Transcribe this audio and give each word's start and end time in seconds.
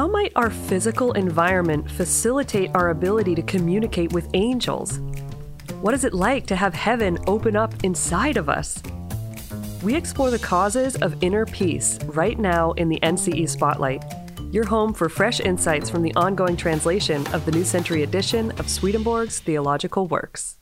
how 0.00 0.08
might 0.08 0.32
our 0.34 0.48
physical 0.48 1.12
environment 1.12 1.90
facilitate 1.90 2.70
our 2.74 2.88
ability 2.88 3.34
to 3.34 3.42
communicate 3.42 4.10
with 4.14 4.30
angels? 4.32 4.98
What 5.82 5.92
is 5.92 6.06
it 6.06 6.14
like 6.14 6.46
to 6.46 6.56
have 6.56 6.72
heaven 6.72 7.18
open 7.26 7.54
up 7.54 7.74
inside 7.84 8.38
of 8.38 8.48
us? 8.48 8.82
We 9.82 9.94
explore 9.94 10.30
the 10.30 10.38
causes 10.38 10.96
of 10.96 11.22
inner 11.22 11.44
peace 11.44 11.98
right 12.04 12.38
now 12.38 12.72
in 12.72 12.88
the 12.88 12.98
NCE 13.00 13.46
Spotlight, 13.46 14.02
your 14.50 14.64
home 14.64 14.94
for 14.94 15.10
fresh 15.10 15.38
insights 15.38 15.90
from 15.90 16.00
the 16.00 16.14
ongoing 16.14 16.56
translation 16.56 17.26
of 17.34 17.44
the 17.44 17.52
New 17.52 17.64
Century 17.64 18.02
edition 18.02 18.52
of 18.52 18.70
Swedenborg's 18.70 19.40
Theological 19.40 20.06
Works. 20.06 20.59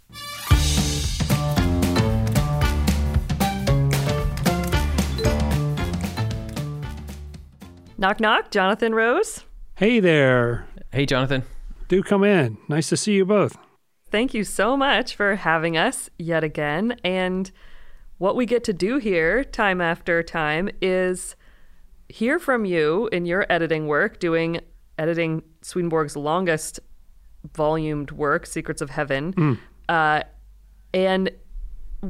Knock, 8.00 8.20
knock, 8.20 8.52
Jonathan 8.52 8.94
Rose. 8.94 9.42
Hey 9.74 9.98
there. 9.98 10.68
Hey, 10.92 11.04
Jonathan. 11.04 11.42
Do 11.88 12.00
come 12.04 12.22
in. 12.22 12.56
Nice 12.68 12.88
to 12.90 12.96
see 12.96 13.14
you 13.14 13.26
both. 13.26 13.58
Thank 14.08 14.34
you 14.34 14.44
so 14.44 14.76
much 14.76 15.16
for 15.16 15.34
having 15.34 15.76
us 15.76 16.08
yet 16.16 16.44
again. 16.44 16.96
And 17.02 17.50
what 18.18 18.36
we 18.36 18.46
get 18.46 18.62
to 18.64 18.72
do 18.72 18.98
here, 18.98 19.42
time 19.42 19.80
after 19.80 20.22
time, 20.22 20.70
is 20.80 21.34
hear 22.08 22.38
from 22.38 22.64
you 22.64 23.08
in 23.10 23.26
your 23.26 23.46
editing 23.50 23.88
work, 23.88 24.20
doing 24.20 24.60
editing 24.96 25.42
Swedenborg's 25.62 26.16
longest 26.16 26.78
volumed 27.52 28.12
work, 28.12 28.46
Secrets 28.46 28.80
of 28.80 28.90
Heaven. 28.90 29.32
Mm. 29.32 29.58
Uh, 29.88 30.22
and 30.94 31.32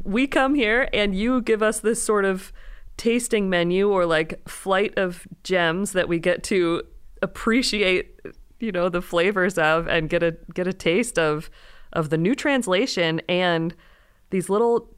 we 0.05 0.27
come 0.27 0.55
here 0.55 0.87
and 0.93 1.15
you 1.15 1.41
give 1.41 1.63
us 1.63 1.81
this 1.81 2.03
sort 2.03 2.27
of 2.27 2.53
tasting 2.99 3.49
menu 3.49 3.89
or 3.89 4.05
like 4.05 4.47
flight 4.47 4.93
of 4.99 5.27
gems 5.43 5.93
that 5.93 6.09
we 6.09 6.19
get 6.19 6.43
to 6.43 6.83
appreciate 7.23 8.21
you 8.61 8.71
know 8.71 8.89
the 8.89 9.01
flavors 9.01 9.57
of 9.57 9.89
and 9.89 10.11
get 10.11 10.23
a 10.23 10.37
get 10.53 10.67
a 10.67 10.73
taste 10.73 11.19
of 11.19 11.49
of 11.93 12.11
the 12.11 12.19
new 12.19 12.35
translation 12.35 13.21
and 13.29 13.75
these 14.31 14.51
little 14.51 14.95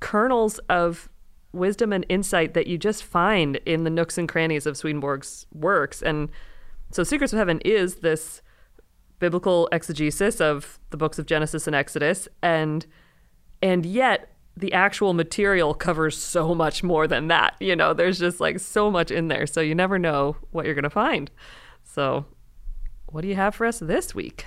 kernels 0.00 0.58
of 0.70 1.10
wisdom 1.52 1.92
and 1.92 2.06
insight 2.08 2.54
that 2.54 2.66
you 2.66 2.78
just 2.78 3.04
find 3.04 3.56
in 3.66 3.84
the 3.84 3.90
nooks 3.90 4.16
and 4.18 4.28
crannies 4.28 4.66
of 4.66 4.76
Swedenborg's 4.76 5.46
works. 5.52 6.02
And 6.02 6.30
so 6.90 7.02
Secrets 7.02 7.32
of 7.32 7.38
Heaven 7.38 7.60
is 7.64 7.96
this 7.96 8.42
biblical 9.18 9.68
exegesis 9.72 10.40
of 10.40 10.78
the 10.90 10.96
books 10.96 11.18
of 11.18 11.26
Genesis 11.26 11.66
and 11.66 11.76
Exodus. 11.76 12.28
And 12.42 12.86
and 13.62 13.84
yet 13.84 14.29
the 14.56 14.72
actual 14.72 15.12
material 15.12 15.74
covers 15.74 16.16
so 16.16 16.54
much 16.54 16.82
more 16.82 17.06
than 17.06 17.28
that. 17.28 17.54
You 17.60 17.76
know, 17.76 17.94
there's 17.94 18.18
just 18.18 18.40
like 18.40 18.60
so 18.60 18.90
much 18.90 19.10
in 19.10 19.28
there. 19.28 19.46
So 19.46 19.60
you 19.60 19.74
never 19.74 19.98
know 19.98 20.36
what 20.50 20.66
you're 20.66 20.74
going 20.74 20.82
to 20.84 20.90
find. 20.90 21.30
So, 21.82 22.26
what 23.06 23.22
do 23.22 23.28
you 23.28 23.36
have 23.36 23.54
for 23.54 23.66
us 23.66 23.80
this 23.80 24.14
week? 24.14 24.46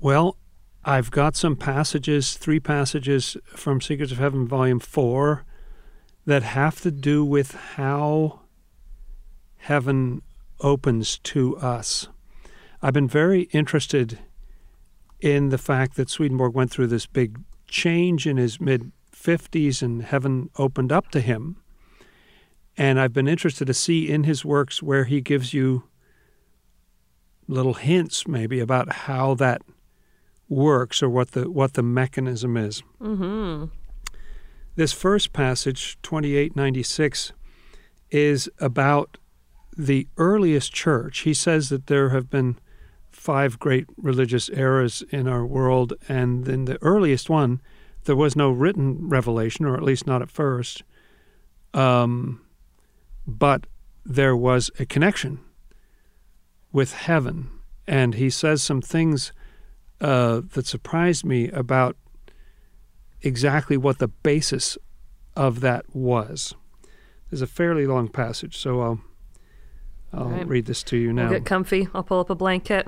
Well, 0.00 0.36
I've 0.84 1.10
got 1.10 1.36
some 1.36 1.56
passages, 1.56 2.34
three 2.34 2.60
passages 2.60 3.36
from 3.46 3.80
Secrets 3.80 4.12
of 4.12 4.18
Heaven, 4.18 4.46
Volume 4.46 4.80
4, 4.80 5.44
that 6.26 6.42
have 6.42 6.80
to 6.82 6.90
do 6.90 7.24
with 7.24 7.52
how 7.52 8.40
heaven 9.56 10.22
opens 10.60 11.18
to 11.18 11.56
us. 11.56 12.08
I've 12.82 12.92
been 12.92 13.08
very 13.08 13.42
interested 13.44 14.18
in 15.20 15.48
the 15.48 15.58
fact 15.58 15.96
that 15.96 16.10
Swedenborg 16.10 16.54
went 16.54 16.70
through 16.70 16.88
this 16.88 17.06
big 17.06 17.40
change 17.74 18.26
in 18.26 18.36
his 18.36 18.60
mid 18.60 18.92
50s 19.12 19.82
and 19.82 20.02
heaven 20.02 20.48
opened 20.56 20.92
up 20.92 21.10
to 21.10 21.20
him. 21.20 21.56
And 22.76 23.00
I've 23.00 23.12
been 23.12 23.28
interested 23.28 23.66
to 23.66 23.74
see 23.74 24.08
in 24.08 24.24
his 24.24 24.44
works 24.44 24.82
where 24.82 25.04
he 25.04 25.20
gives 25.20 25.52
you 25.52 25.84
little 27.46 27.74
hints 27.74 28.26
maybe 28.26 28.60
about 28.60 28.92
how 28.92 29.34
that 29.34 29.60
works 30.48 31.02
or 31.02 31.08
what 31.08 31.32
the 31.32 31.50
what 31.50 31.74
the 31.74 31.82
mechanism 31.82 32.56
is. 32.56 32.82
Mm-hmm. 33.00 33.66
This 34.76 34.92
first 34.92 35.32
passage, 35.32 35.98
2896, 36.02 37.32
is 38.10 38.48
about 38.58 39.18
the 39.76 40.08
earliest 40.16 40.72
church. 40.72 41.20
He 41.20 41.34
says 41.34 41.68
that 41.68 41.86
there 41.86 42.10
have 42.10 42.28
been 42.28 42.58
five 43.24 43.58
great 43.58 43.86
religious 43.96 44.50
eras 44.50 45.02
in 45.08 45.26
our 45.26 45.46
world, 45.46 45.94
and 46.10 46.46
in 46.46 46.66
the 46.66 46.76
earliest 46.82 47.30
one, 47.30 47.58
there 48.04 48.14
was 48.14 48.36
no 48.36 48.50
written 48.50 49.08
revelation, 49.08 49.64
or 49.64 49.74
at 49.74 49.82
least 49.82 50.06
not 50.06 50.20
at 50.20 50.30
first. 50.30 50.82
Um, 51.72 52.42
but 53.26 53.66
there 54.04 54.36
was 54.36 54.70
a 54.78 54.84
connection 54.84 55.40
with 56.70 56.92
heaven, 56.92 57.48
and 57.86 58.14
he 58.16 58.28
says 58.28 58.62
some 58.62 58.82
things 58.82 59.32
uh, 60.02 60.42
that 60.52 60.66
surprised 60.66 61.24
me 61.24 61.48
about 61.48 61.96
exactly 63.22 63.78
what 63.78 64.00
the 64.00 64.08
basis 64.08 64.76
of 65.34 65.60
that 65.60 65.86
was. 65.96 66.54
There's 67.30 67.40
a 67.40 67.46
fairly 67.46 67.86
long 67.86 68.08
passage, 68.08 68.58
so 68.58 68.82
I'll 68.82 69.00
I'll 70.12 70.28
right. 70.28 70.46
read 70.46 70.66
this 70.66 70.82
to 70.84 70.98
you 70.98 71.10
now. 71.10 71.30
We'll 71.30 71.38
get 71.38 71.46
comfy. 71.46 71.88
I'll 71.94 72.02
pull 72.02 72.20
up 72.20 72.28
a 72.28 72.34
blanket. 72.34 72.86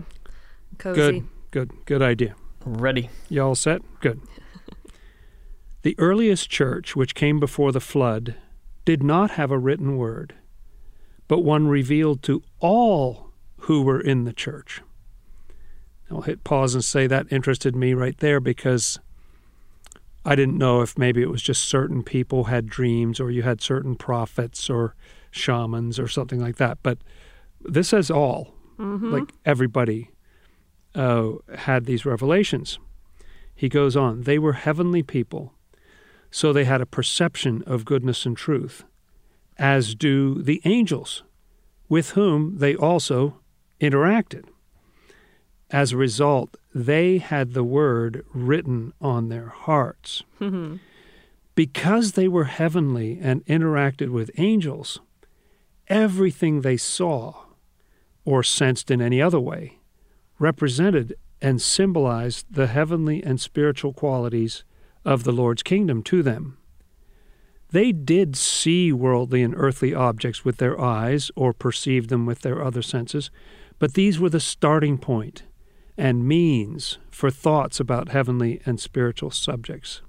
Cozy. 0.79 1.21
Good, 1.21 1.27
good, 1.51 1.71
good 1.87 2.03
idea. 2.03 2.35
Ready. 2.65 3.11
You 3.29 3.43
all 3.43 3.55
set? 3.55 3.83
Good. 4.01 4.21
the 5.83 5.95
earliest 5.99 6.51
church, 6.51 6.97
which 6.97 7.15
came 7.15 7.39
before 7.41 7.73
the 7.73 7.81
flood, 7.81 8.35
did 8.85 9.03
not 9.03 9.33
have 9.33 9.51
a 9.51 9.59
written 9.59 9.97
word, 9.97 10.35
but 11.29 11.41
one 11.41 11.69
revealed 11.69 12.23
to 12.25 12.43
all 12.61 13.31
who 13.61 13.83
were 13.83 14.01
in 14.01 14.25
the 14.25 14.33
church. 14.33 14.81
I'll 16.11 16.23
hit 16.23 16.45
pause 16.45 16.75
and 16.75 16.85
say 16.85 17.07
that 17.09 17.27
interested 17.33 17.75
me 17.75 17.93
right 17.95 18.17
there 18.19 18.39
because 18.39 19.01
I 20.25 20.37
didn't 20.37 20.59
know 20.59 20.81
if 20.83 20.97
maybe 20.97 21.21
it 21.23 21.31
was 21.31 21.43
just 21.43 21.65
certain 21.65 22.03
people 22.05 22.45
had 22.45 22.67
dreams 22.69 23.19
or 23.19 23.31
you 23.31 23.43
had 23.43 23.61
certain 23.61 23.97
prophets 23.97 24.71
or 24.71 24.95
shamans 25.33 25.99
or 25.99 26.07
something 26.07 26.41
like 26.41 26.57
that. 26.57 26.79
But 26.83 26.99
this 27.61 27.89
says 27.89 28.11
all, 28.11 28.53
Mm-hmm. 28.79 29.11
like 29.11 29.33
everybody 29.47 30.11
uh, 30.97 31.33
had 31.57 31.85
these 31.85 32.07
revelations. 32.07 32.79
He 33.55 33.69
goes 33.69 33.97
on, 33.97 34.23
they 34.23 34.39
were 34.39 34.55
heavenly 34.55 35.03
people, 35.03 35.53
so 36.31 36.53
they 36.53 36.65
had 36.65 36.81
a 36.81 36.87
perception 36.87 37.63
of 37.67 37.85
goodness 37.85 38.27
and 38.27 38.37
truth, 38.37 38.85
as 39.59 39.95
do 39.95 40.43
the 40.43 40.61
angels, 40.65 41.23
with 41.89 42.11
whom 42.11 42.59
they 42.59 42.75
also 42.75 43.39
interacted. 43.81 44.45
As 45.71 45.93
a 45.93 45.97
result, 45.97 46.57
they 46.75 47.19
had 47.19 47.53
the 47.53 47.65
word 47.65 48.25
written 48.33 48.93
on 49.01 49.29
their 49.29 49.49
hearts. 49.49 50.23
Mhm. 50.41 50.81
Because 51.55 52.13
they 52.13 52.29
were 52.29 52.45
heavenly 52.45 53.19
and 53.21 53.45
interacted 53.47 54.11
with 54.11 54.31
angels, 54.37 55.01
everything 55.89 56.61
they 56.61 56.77
saw 56.77 57.47
or 58.25 58.43
sensed 58.43 58.91
in 58.91 59.01
any 59.01 59.23
other 59.23 59.41
way 59.41 59.76
represented 60.39 61.17
and 61.41 61.61
symbolized 61.61 62.47
the 62.51 62.67
heavenly 62.67 63.23
and 63.23 63.41
spiritual 63.41 63.93
qualities 63.93 64.65
of 65.05 65.25
the 65.25 65.33
Lord's 65.33 65.63
kingdom 65.63 66.03
to 66.05 66.23
them. 66.23 66.59
They 67.71 67.93
did 67.93 68.37
see 68.37 68.93
worldly 68.93 69.43
and 69.43 69.55
earthly 69.57 69.95
objects 69.95 70.45
with 70.45 70.59
their 70.59 70.81
eyes 70.81 71.31
or 71.37 71.53
perceive 71.53 72.09
them 72.09 72.27
with 72.27 72.41
their 72.41 72.63
other 72.63 72.83
senses, 72.83 73.31
but 73.79 73.95
these 73.95 74.19
were 74.19 74.31
the 74.31 74.41
starting 74.41 74.99
point 74.99 75.43
and 75.99 76.27
means 76.27 76.99
for 77.11 77.31
thoughts 77.31 77.81
about 77.81 78.11
heavenly 78.11 78.61
and 78.65 78.81
spiritual 78.81 79.31
subjects. 79.31 80.03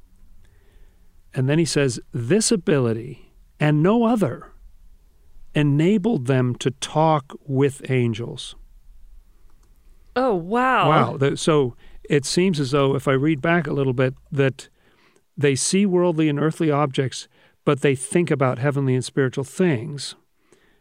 And 1.33 1.49
then 1.49 1.59
he 1.59 1.65
says, 1.65 1.99
This 2.11 2.51
ability 2.51 3.33
and 3.59 3.81
no 3.81 4.05
other 4.05 4.51
enabled 5.53 6.27
them 6.27 6.55
to 6.55 6.71
talk 6.71 7.33
with 7.45 7.89
angels. 7.89 8.55
Oh 10.17 10.35
wow! 10.35 11.17
Wow. 11.19 11.35
So 11.35 11.75
it 12.09 12.25
seems 12.25 12.59
as 12.59 12.71
though, 12.71 12.95
if 12.95 13.07
I 13.07 13.11
read 13.13 13.41
back 13.41 13.67
a 13.67 13.73
little 13.73 13.93
bit, 13.93 14.13
that 14.31 14.69
they 15.37 15.55
see 15.55 15.85
worldly 15.85 16.27
and 16.29 16.39
earthly 16.39 16.71
objects, 16.71 17.27
but 17.65 17.81
they 17.81 17.95
think 17.95 18.31
about 18.31 18.57
heavenly 18.59 18.95
and 18.95 19.05
spiritual 19.05 19.43
things. 19.43 20.15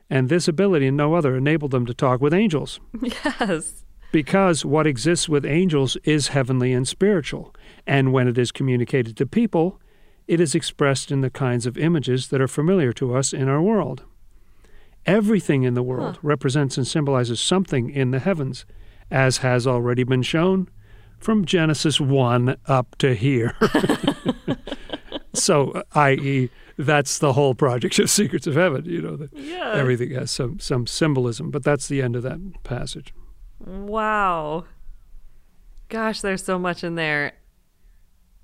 And 0.08 0.28
this 0.28 0.46
ability 0.48 0.86
and 0.86 0.96
no 0.96 1.14
other 1.14 1.36
enabled 1.36 1.72
them 1.72 1.84
to 1.86 1.94
talk 1.94 2.20
with 2.20 2.32
angels. 2.32 2.80
Yes. 3.02 3.82
Because 4.12 4.64
what 4.64 4.86
exists 4.86 5.28
with 5.28 5.44
angels 5.44 5.96
is 6.04 6.28
heavenly 6.28 6.72
and 6.72 6.86
spiritual. 6.88 7.52
And 7.86 8.12
when 8.12 8.28
it 8.28 8.38
is 8.38 8.52
communicated 8.52 9.16
to 9.16 9.26
people, 9.26 9.78
it 10.28 10.40
is 10.40 10.54
expressed 10.54 11.10
in 11.10 11.20
the 11.20 11.28
kinds 11.28 11.66
of 11.66 11.76
images 11.76 12.28
that 12.28 12.40
are 12.40 12.48
familiar 12.48 12.92
to 12.94 13.14
us 13.14 13.32
in 13.34 13.48
our 13.48 13.60
world. 13.60 14.04
Everything 15.04 15.64
in 15.64 15.74
the 15.74 15.82
world 15.82 16.14
Huh. 16.16 16.20
represents 16.22 16.78
and 16.78 16.86
symbolizes 16.86 17.40
something 17.40 17.90
in 17.90 18.10
the 18.12 18.20
heavens, 18.20 18.64
as 19.10 19.38
has 19.38 19.66
already 19.66 20.04
been 20.04 20.22
shown 20.22 20.68
from 21.18 21.44
Genesis 21.44 22.00
1 22.00 22.56
up 22.66 22.96
to 22.98 23.14
here. 23.14 23.54
so, 25.32 25.82
i.e., 25.94 26.50
that's 26.78 27.18
the 27.18 27.32
whole 27.32 27.54
project 27.54 27.98
of 27.98 28.10
Secrets 28.10 28.46
of 28.46 28.54
Heaven. 28.54 28.84
You 28.84 29.00
know, 29.00 29.16
that 29.16 29.32
Yeah. 29.32 29.72
everything 29.72 30.10
has 30.10 30.30
some 30.30 30.58
some 30.58 30.86
symbolism, 30.86 31.50
but 31.50 31.62
that's 31.64 31.88
the 31.88 32.02
end 32.02 32.16
of 32.16 32.22
that 32.22 32.38
passage. 32.64 33.14
Wow. 33.58 34.64
Gosh, 35.88 36.20
there's 36.20 36.44
so 36.44 36.58
much 36.58 36.84
in 36.84 36.94
there. 36.96 37.32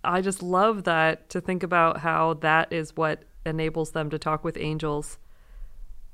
I 0.05 0.21
just 0.23 0.43
love 0.43 0.85
that 0.85 1.29
to 1.31 1.41
think 1.41 1.63
about 1.63 1.99
how 1.99 2.35
that 2.35 2.73
is 2.73 2.97
what 2.97 3.25
enables 3.45 3.91
them 3.91 4.09
to 4.11 4.19
talk 4.19 4.45
with 4.45 4.57
angels. 4.57 5.19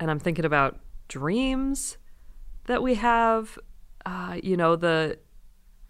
And 0.00 0.10
I'm 0.10 0.18
thinking 0.18 0.44
about 0.44 0.80
dreams 1.08 1.98
that 2.66 2.82
we 2.82 2.94
have, 2.96 3.58
uh, 4.06 4.38
you 4.42 4.56
know, 4.56 4.76
the 4.76 5.18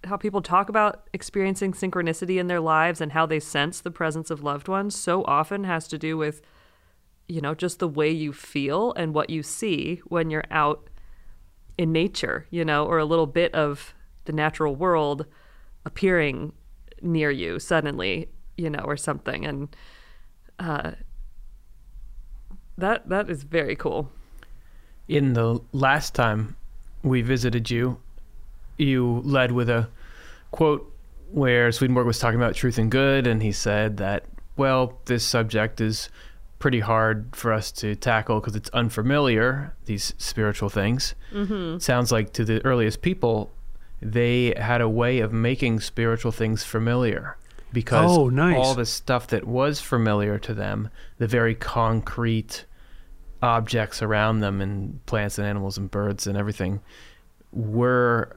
how 0.04 0.16
people 0.16 0.40
talk 0.40 0.68
about 0.68 1.08
experiencing 1.12 1.72
synchronicity 1.72 2.38
in 2.38 2.46
their 2.46 2.60
lives 2.60 3.00
and 3.00 3.12
how 3.12 3.26
they 3.26 3.40
sense 3.40 3.80
the 3.80 3.90
presence 3.90 4.30
of 4.30 4.44
loved 4.44 4.68
ones 4.68 4.94
so 4.94 5.24
often 5.24 5.64
has 5.64 5.88
to 5.88 5.98
do 5.98 6.16
with 6.16 6.40
you 7.28 7.42
know, 7.42 7.54
just 7.54 7.78
the 7.78 7.88
way 7.88 8.10
you 8.10 8.32
feel 8.32 8.92
and 8.94 9.14
what 9.14 9.28
you 9.30 9.42
see 9.42 10.00
when 10.06 10.30
you're 10.30 10.44
out 10.50 10.88
in 11.76 11.92
nature, 11.92 12.46
you 12.50 12.64
know, 12.64 12.86
or 12.86 12.98
a 12.98 13.04
little 13.04 13.26
bit 13.26 13.54
of 13.54 13.94
the 14.24 14.32
natural 14.32 14.74
world 14.74 15.26
appearing 15.84 16.52
near 17.02 17.30
you 17.30 17.58
suddenly, 17.58 18.30
you 18.56 18.70
know, 18.70 18.80
or 18.80 18.96
something. 18.96 19.44
And 19.44 19.76
uh, 20.58 20.92
that 22.78 23.08
that 23.10 23.28
is 23.30 23.42
very 23.42 23.76
cool. 23.76 24.10
In 25.06 25.34
the 25.34 25.60
last 25.72 26.14
time 26.14 26.56
we 27.02 27.22
visited 27.22 27.70
you, 27.70 27.98
you 28.76 29.22
led 29.24 29.52
with 29.52 29.68
a 29.70 29.88
quote 30.50 30.92
where 31.30 31.70
Swedenborg 31.72 32.06
was 32.06 32.18
talking 32.18 32.40
about 32.40 32.54
truth 32.54 32.78
and 32.78 32.90
good, 32.90 33.26
and 33.26 33.42
he 33.42 33.52
said 33.52 33.98
that, 33.98 34.24
well, 34.56 34.98
this 35.06 35.24
subject 35.24 35.80
is 35.80 36.08
pretty 36.58 36.80
hard 36.80 37.36
for 37.36 37.52
us 37.52 37.70
to 37.70 37.94
tackle 37.94 38.40
because 38.40 38.56
it's 38.56 38.70
unfamiliar, 38.70 39.74
these 39.84 40.14
spiritual 40.18 40.68
things. 40.68 41.14
Mm-hmm. 41.32 41.78
Sounds 41.78 42.10
like 42.10 42.32
to 42.32 42.44
the 42.44 42.64
earliest 42.64 43.00
people, 43.02 43.50
they 44.00 44.54
had 44.56 44.80
a 44.80 44.88
way 44.88 45.20
of 45.20 45.32
making 45.32 45.80
spiritual 45.80 46.32
things 46.32 46.64
familiar 46.64 47.36
because 47.72 48.16
Oh, 48.16 48.28
nice. 48.28 48.56
all 48.56 48.74
the 48.74 48.86
stuff 48.86 49.26
that 49.28 49.46
was 49.46 49.80
familiar 49.80 50.38
to 50.38 50.54
them, 50.54 50.88
the 51.18 51.26
very 51.28 51.54
concrete 51.54 52.64
objects 53.42 54.02
around 54.02 54.40
them 54.40 54.60
and 54.60 55.04
plants 55.06 55.38
and 55.38 55.46
animals 55.46 55.78
and 55.78 55.90
birds 55.90 56.26
and 56.26 56.36
everything 56.36 56.80
were 57.52 58.36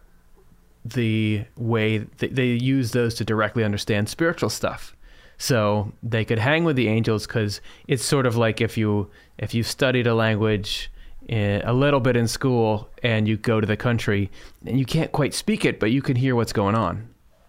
the 0.84 1.44
way 1.58 2.00
th- 2.18 2.32
they 2.32 2.48
used 2.48 2.94
those 2.94 3.16
to 3.16 3.26
directly 3.26 3.64
understand 3.64 4.10
spiritual 4.10 4.50
stuff. 4.50 4.96
So 5.38 5.92
they 6.04 6.24
could 6.24 6.40
hang 6.40 6.64
with 6.64 6.76
the 6.76 6.88
angels 6.88 7.26
because 7.26 7.62
it's 7.88 8.04
sort 8.04 8.26
of 8.26 8.36
like 8.36 8.62
if 8.62 8.78
you 8.78 9.10
if 9.40 9.54
you 9.54 9.64
studied 9.64 10.06
a 10.06 10.14
language 10.14 10.92
eh, 11.30 11.62
a 11.64 11.74
little 11.74 12.00
bit 12.00 12.16
in 12.16 12.28
school 12.28 12.90
and 13.02 13.28
you 13.28 13.38
go 13.38 13.60
to 13.60 13.66
the 13.66 13.78
country 13.78 14.30
and 14.66 14.78
you 14.78 14.86
can't 14.86 15.12
quite 15.12 15.34
speak 15.34 15.66
it 15.66 15.80
but 15.80 15.92
you 15.92 16.02
can 16.02 16.16
hear 16.16 16.36
what's 16.36 16.54
going 16.54 16.76
on. 16.76 17.08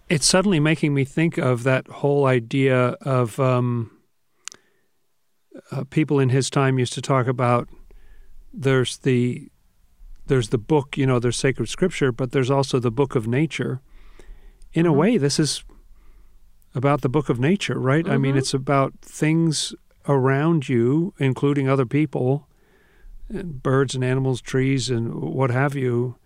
It's 0.09 0.27
suddenly 0.27 0.61
making 0.61 0.95
me 0.95 1.05
think 1.05 1.39
of 1.39 1.65
that 1.65 1.87
whole 1.87 2.27
idea 2.27 2.97
of 3.03 3.39
um, 3.39 3.91
uh, 5.73 5.85
people 5.85 6.21
in 6.21 6.29
his 6.29 6.51
time 6.51 6.79
used 6.79 6.93
to 6.93 7.03
talk 7.03 7.27
about 7.27 7.69
there's 8.53 8.99
the 8.99 9.49
there's 10.27 10.51
the 10.51 10.59
book, 10.59 10.97
you 10.97 11.05
know, 11.05 11.19
there's 11.19 11.37
sacred 11.37 11.69
scripture, 11.69 12.13
but 12.13 12.31
there's 12.31 12.51
also 12.51 12.79
the 12.79 12.93
book 12.93 13.17
of 13.17 13.27
nature. 13.27 13.81
In 14.73 14.87
a 14.87 14.93
way, 14.93 15.19
this 15.19 15.41
is 15.41 15.65
about 16.75 17.01
the 17.01 17.09
book 17.09 17.29
of 17.29 17.41
nature, 17.41 17.79
right? 17.79 18.09
I 18.09 18.17
mean, 18.19 18.37
it's 18.37 18.55
about 18.55 18.95
things 19.03 19.75
around 20.09 20.69
you, 20.69 21.13
including 21.19 21.69
other 21.69 21.85
people, 21.85 22.49
and 23.29 23.63
birds 23.63 23.95
and 23.95 24.05
animals, 24.05 24.41
trees, 24.41 24.89
and 24.91 25.15
what 25.15 25.51
have 25.51 25.75
you, 25.75 26.17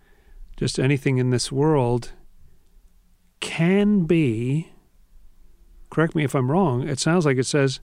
just 0.55 0.79
anything 0.79 1.17
in 1.17 1.31
this 1.31 1.51
world 1.51 2.13
can 3.39 4.05
be, 4.05 4.71
correct 5.89 6.15
me 6.15 6.23
if 6.23 6.35
I'm 6.35 6.51
wrong, 6.51 6.87
it 6.87 6.99
sounds 6.99 7.25
like 7.25 7.37
it 7.37 7.45
says 7.45 7.79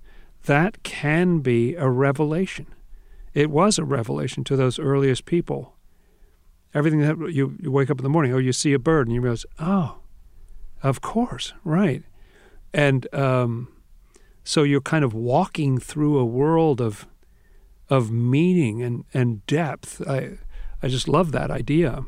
that 0.47 0.83
can 0.83 1.41
be 1.41 1.75
a 1.75 1.89
revelation. 1.89 2.67
It 3.33 3.51
was 3.51 3.79
a 3.79 3.85
revelation 3.85 4.45
to 4.45 4.57
those 4.57 4.79
earliest 4.79 5.25
people. 5.25 5.75
Everything 6.73 7.01
that 7.01 7.33
you, 7.33 7.57
you 7.61 7.71
wake 7.71 7.91
up 7.91 7.99
in 7.99 8.05
the 8.05 8.11
morning, 8.11 8.33
oh, 8.33 8.39
you 8.39 8.53
see 8.53 8.73
a 8.73 8.79
bird, 8.79 9.07
and 9.07 9.15
you 9.15 9.21
realize, 9.21 9.47
oh, 9.59 9.99
of 10.83 11.01
course, 11.01 11.53
right. 11.65 12.03
And 12.73 13.13
um, 13.15 13.69
so 14.43 14.63
you're 14.63 14.81
kind 14.81 15.05
of 15.05 15.15
walking 15.15 15.79
through 15.79 16.19
a 16.19 16.25
world 16.25 16.81
of 16.81 17.07
of 17.91 18.11
meaning 18.11 18.83
and, 18.83 19.05
and 19.13 19.47
depth. 19.47 20.01
I 20.07 20.39
I 20.83 20.89
just 20.89 21.09
love 21.09 21.33
that 21.33 21.51
idea. 21.51 22.05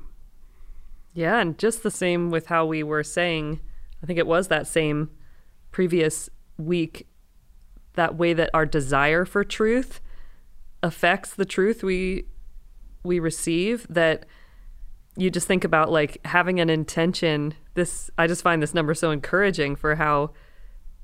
Yeah, 1.15 1.41
and 1.41 1.59
just 1.59 1.83
the 1.83 1.91
same 1.91 2.31
with 2.31 2.47
how 2.47 2.67
we 2.67 2.83
were 2.83 3.03
saying, 3.03 3.61
I 4.03 4.07
think 4.07 4.19
it 4.19 4.27
was 4.27 4.49
that 4.49 4.67
same 4.67 5.11
previous 5.73 6.29
week, 6.59 7.07
that 7.97 8.17
way 8.17 8.33
that 8.33 8.51
our 8.55 8.65
desire 8.65 9.25
for 9.25 9.45
truth 9.45 10.01
affects 10.83 11.35
the 11.35 11.45
truth 11.45 11.83
we 11.83 12.25
we 13.03 13.19
receive 13.19 13.87
that 13.89 14.27
you 15.17 15.31
just 15.31 15.47
think 15.47 15.65
about 15.65 15.91
like 15.91 16.19
having 16.27 16.61
an 16.61 16.71
intention. 16.71 17.55
This 17.75 18.11
i 18.17 18.27
just 18.27 18.43
find 18.43 18.63
this 18.63 18.75
number 18.75 18.95
so 18.95 19.11
encouraging 19.11 19.77
for 19.77 19.97
how 19.97 20.31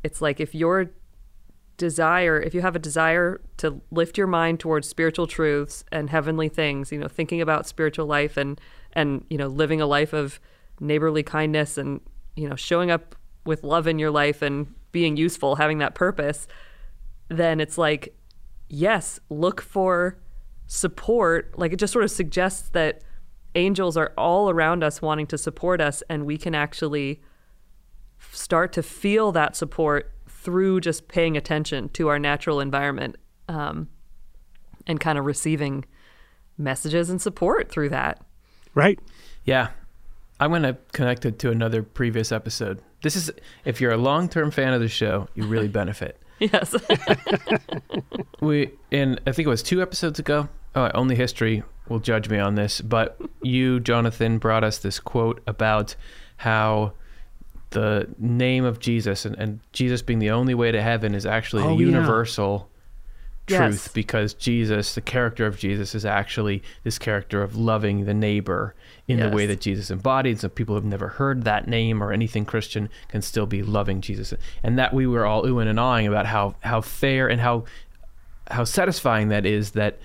it's 0.03 0.21
like 0.23 0.41
if 0.41 0.55
your 0.55 0.91
desire 1.77 2.41
if 2.41 2.55
you 2.55 2.61
have 2.61 2.77
a 2.77 2.79
desire 2.79 3.41
to 3.57 3.81
lift 3.91 4.17
your 4.17 4.27
mind 4.27 4.61
towards 4.61 4.89
spiritual 4.89 5.27
truths 5.27 5.85
and 5.91 6.11
heavenly 6.11 6.49
things 6.49 6.93
you 6.93 6.99
know 6.99 7.09
thinking 7.09 7.41
about 7.41 7.67
spiritual 7.67 8.07
life 8.07 8.37
and 8.37 8.61
and 8.93 9.25
you 9.31 9.37
know 9.37 9.49
living 9.49 9.81
a 9.81 9.87
life 9.87 10.13
of 10.13 10.39
neighborly 10.81 11.23
kindness 11.23 11.77
and 11.79 12.01
you 12.37 12.49
know 12.49 12.55
showing 12.55 12.91
up 12.91 13.17
with 13.45 13.65
love 13.65 13.87
in 13.87 13.99
your 13.99 14.11
life 14.11 14.43
and 14.43 14.73
being 14.93 15.17
useful 15.17 15.57
having 15.57 15.79
that 15.79 15.95
purpose 15.95 16.47
then 17.39 17.61
it's 17.61 17.79
like 17.79 18.17
yes 18.69 19.21
look 19.29 19.61
for 19.61 20.19
support 20.67 21.57
like 21.59 21.73
it 21.73 21.77
just 21.77 21.93
sort 21.93 22.05
of 22.05 22.11
suggests 22.11 22.69
that 22.71 23.03
angels 23.55 23.97
are 23.97 24.13
all 24.17 24.49
around 24.49 24.83
us 24.83 25.03
wanting 25.03 25.27
to 25.27 25.37
support 25.37 25.81
us 25.81 26.03
and 26.09 26.25
we 26.25 26.39
can 26.39 26.55
actually 26.55 27.21
start 28.31 28.73
to 28.73 28.83
feel 28.83 29.33
that 29.33 29.57
support 29.57 30.13
through 30.29 30.81
just 30.81 31.09
paying 31.09 31.37
attention 31.37 31.89
to 31.91 32.09
our 32.09 32.19
natural 32.19 32.61
environment 32.61 33.17
um, 33.49 33.89
and 34.87 34.99
kind 35.01 35.19
of 35.19 35.25
receiving 35.25 35.85
messages 36.59 37.11
and 37.11 37.21
support 37.21 37.71
through 37.71 37.89
that. 37.89 38.21
Right? 38.75 38.99
Yeah. 39.45 39.69
I'm 40.41 40.51
going 40.51 40.63
to 40.63 40.77
connect 40.93 41.25
it 41.25 41.39
to 41.41 41.51
another 41.51 41.83
previous 41.83 42.33
episode. 42.33 42.83
This 43.03 43.15
is, 43.15 43.31
if 43.65 43.81
you're 43.81 43.93
a 43.93 43.97
long 43.97 44.29
term 44.29 44.51
fan 44.51 44.73
of 44.73 44.81
the 44.81 44.89
show, 44.89 45.29
you 45.35 45.45
really 45.45 45.69
benefit. 45.69 46.21
Yes. 46.53 46.75
We, 48.41 48.73
in, 48.91 49.21
I 49.25 49.31
think 49.33 49.47
it 49.47 49.51
was 49.51 49.63
two 49.63 49.81
episodes 49.81 50.19
ago, 50.19 50.49
oh, 50.75 50.91
only 50.95 51.15
history 51.15 51.63
will 51.89 52.01
judge 52.01 52.29
me 52.29 52.39
on 52.41 52.57
this, 52.57 52.81
but 52.81 53.17
you, 53.41 53.79
Jonathan, 53.79 54.39
brought 54.39 54.65
us 54.65 54.79
this 54.79 54.99
quote 54.99 55.41
about 55.47 55.95
how 56.39 56.93
the 57.71 58.09
name 58.19 58.65
of 58.65 58.81
Jesus 58.81 59.25
and, 59.25 59.37
and 59.39 59.61
Jesus 59.73 60.03
being 60.03 60.19
the 60.19 60.31
only 60.31 60.55
way 60.55 60.73
to 60.73 60.83
heaven 60.83 61.15
is 61.15 61.25
actually 61.25 61.63
Oh, 61.63 61.69
a 61.69 61.73
yeah. 61.75 61.79
universal 61.79 62.69
truth 63.47 63.85
Yes. 63.85 63.89
because 63.89 64.35
Jesus, 64.35 64.95
the 64.95 65.01
character 65.01 65.47
of 65.47 65.59
Jesus, 65.59 65.95
is 65.95 66.05
actually 66.05 66.63
this 66.85 66.99
character 66.99 67.43
of 67.43 67.57
loving 67.57 68.05
the 68.05 68.15
neighbor 68.15 68.75
in 69.09 69.19
the 69.19 69.31
way 69.31 69.47
that 69.47 69.61
Jesus 69.61 69.91
embodied. 69.91 70.41
So 70.41 70.49
people 70.49 70.75
who've 70.75 70.85
never 70.85 71.09
heard 71.09 71.45
that 71.45 71.69
name 71.69 72.03
or 72.03 72.13
anything 72.13 72.45
Christian 72.45 72.89
can 73.09 73.23
still 73.23 73.47
be 73.47 73.63
loving 73.63 74.01
Jesus, 74.01 74.33
and 74.63 74.79
that 74.79 74.95
we 74.95 75.07
were 75.07 75.27
all 75.27 75.43
oohing 75.45 75.69
and 75.69 75.79
awing 75.79 76.07
about 76.07 76.27
how 76.27 76.55
how 76.61 76.81
fair 76.81 77.29
and 77.29 77.41
how 77.41 77.65
how 78.51 78.65
satisfying 78.65 79.29
that 79.29 79.45
is. 79.45 79.73
That 79.73 79.99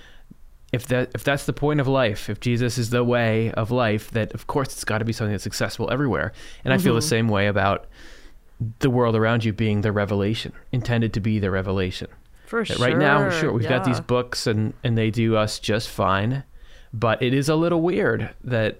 if 0.74 0.88
that 0.88 1.12
if 1.16 1.24
that's 1.24 1.46
the 1.46 1.54
point 1.54 1.80
of 1.80 1.88
life, 1.88 2.30
if 2.30 2.40
Jesus 2.40 2.78
is 2.78 2.90
the 2.90 3.04
way 3.04 3.52
of 3.52 3.72
life, 3.72 4.12
that 4.12 4.34
of 4.34 4.48
course 4.48 4.70
it's 4.70 4.84
got 4.84 4.98
to 4.98 5.06
be 5.06 5.14
something 5.14 5.34
that's 5.34 5.48
accessible 5.48 5.90
everywhere. 5.92 6.34
And 6.66 6.74
I 6.74 6.78
feel 6.78 6.94
the 6.94 7.00
mm-hmm. 7.00 7.08
same 7.08 7.28
way 7.30 7.48
about 7.48 7.86
the 8.80 8.90
world 8.90 9.16
around 9.16 9.46
you 9.46 9.54
being 9.54 9.82
the 9.82 9.92
revelation, 9.92 10.52
intended 10.72 11.14
to 11.14 11.20
be 11.20 11.40
the 11.40 11.52
revelation. 11.52 12.08
For 12.48 12.64
That 12.64 12.78
sure. 12.78 12.86
Right 12.88 12.98
now, 12.98 13.30
sure, 13.30 13.52
we've 13.52 13.68
got 13.68 13.84
these 13.84 14.00
books 14.00 14.48
and 14.48 14.74
and 14.84 14.98
they 14.98 15.12
do 15.12 15.36
us 15.36 15.60
just 15.60 15.90
fine, 15.90 16.44
but 16.94 17.22
it 17.22 17.34
is 17.34 17.50
a 17.50 17.56
little 17.56 17.82
weird 17.82 18.34
that 18.44 18.80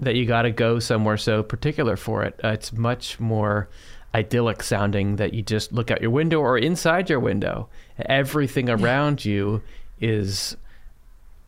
that 0.00 0.16
you 0.16 0.26
got 0.26 0.42
to 0.42 0.50
go 0.50 0.80
somewhere 0.80 1.16
so 1.16 1.42
particular 1.42 1.96
for 1.96 2.24
it. 2.24 2.38
Uh, 2.42 2.48
it's 2.48 2.72
much 2.72 3.20
more 3.20 3.68
idyllic 4.12 4.62
sounding 4.62 5.16
that 5.16 5.32
you 5.34 5.42
just 5.42 5.72
look 5.72 5.90
out 5.90 6.00
your 6.00 6.10
window 6.10 6.40
or 6.40 6.58
inside 6.58 7.08
your 7.08 7.20
window. 7.20 7.68
Everything 8.06 8.68
around 8.68 9.24
you 9.24 9.62
is 10.00 10.56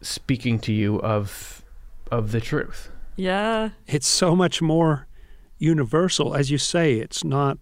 speaking 0.00 0.58
to 0.60 0.72
you 0.72 1.00
of 1.00 1.64
of 2.10 2.30
the 2.30 2.40
truth. 2.40 2.90
Yeah. 3.16 3.70
It's 3.86 4.06
so 4.06 4.36
much 4.36 4.62
more 4.62 5.06
universal. 5.58 6.34
As 6.34 6.50
you 6.50 6.58
say, 6.58 6.94
it's 6.94 7.24
not 7.24 7.58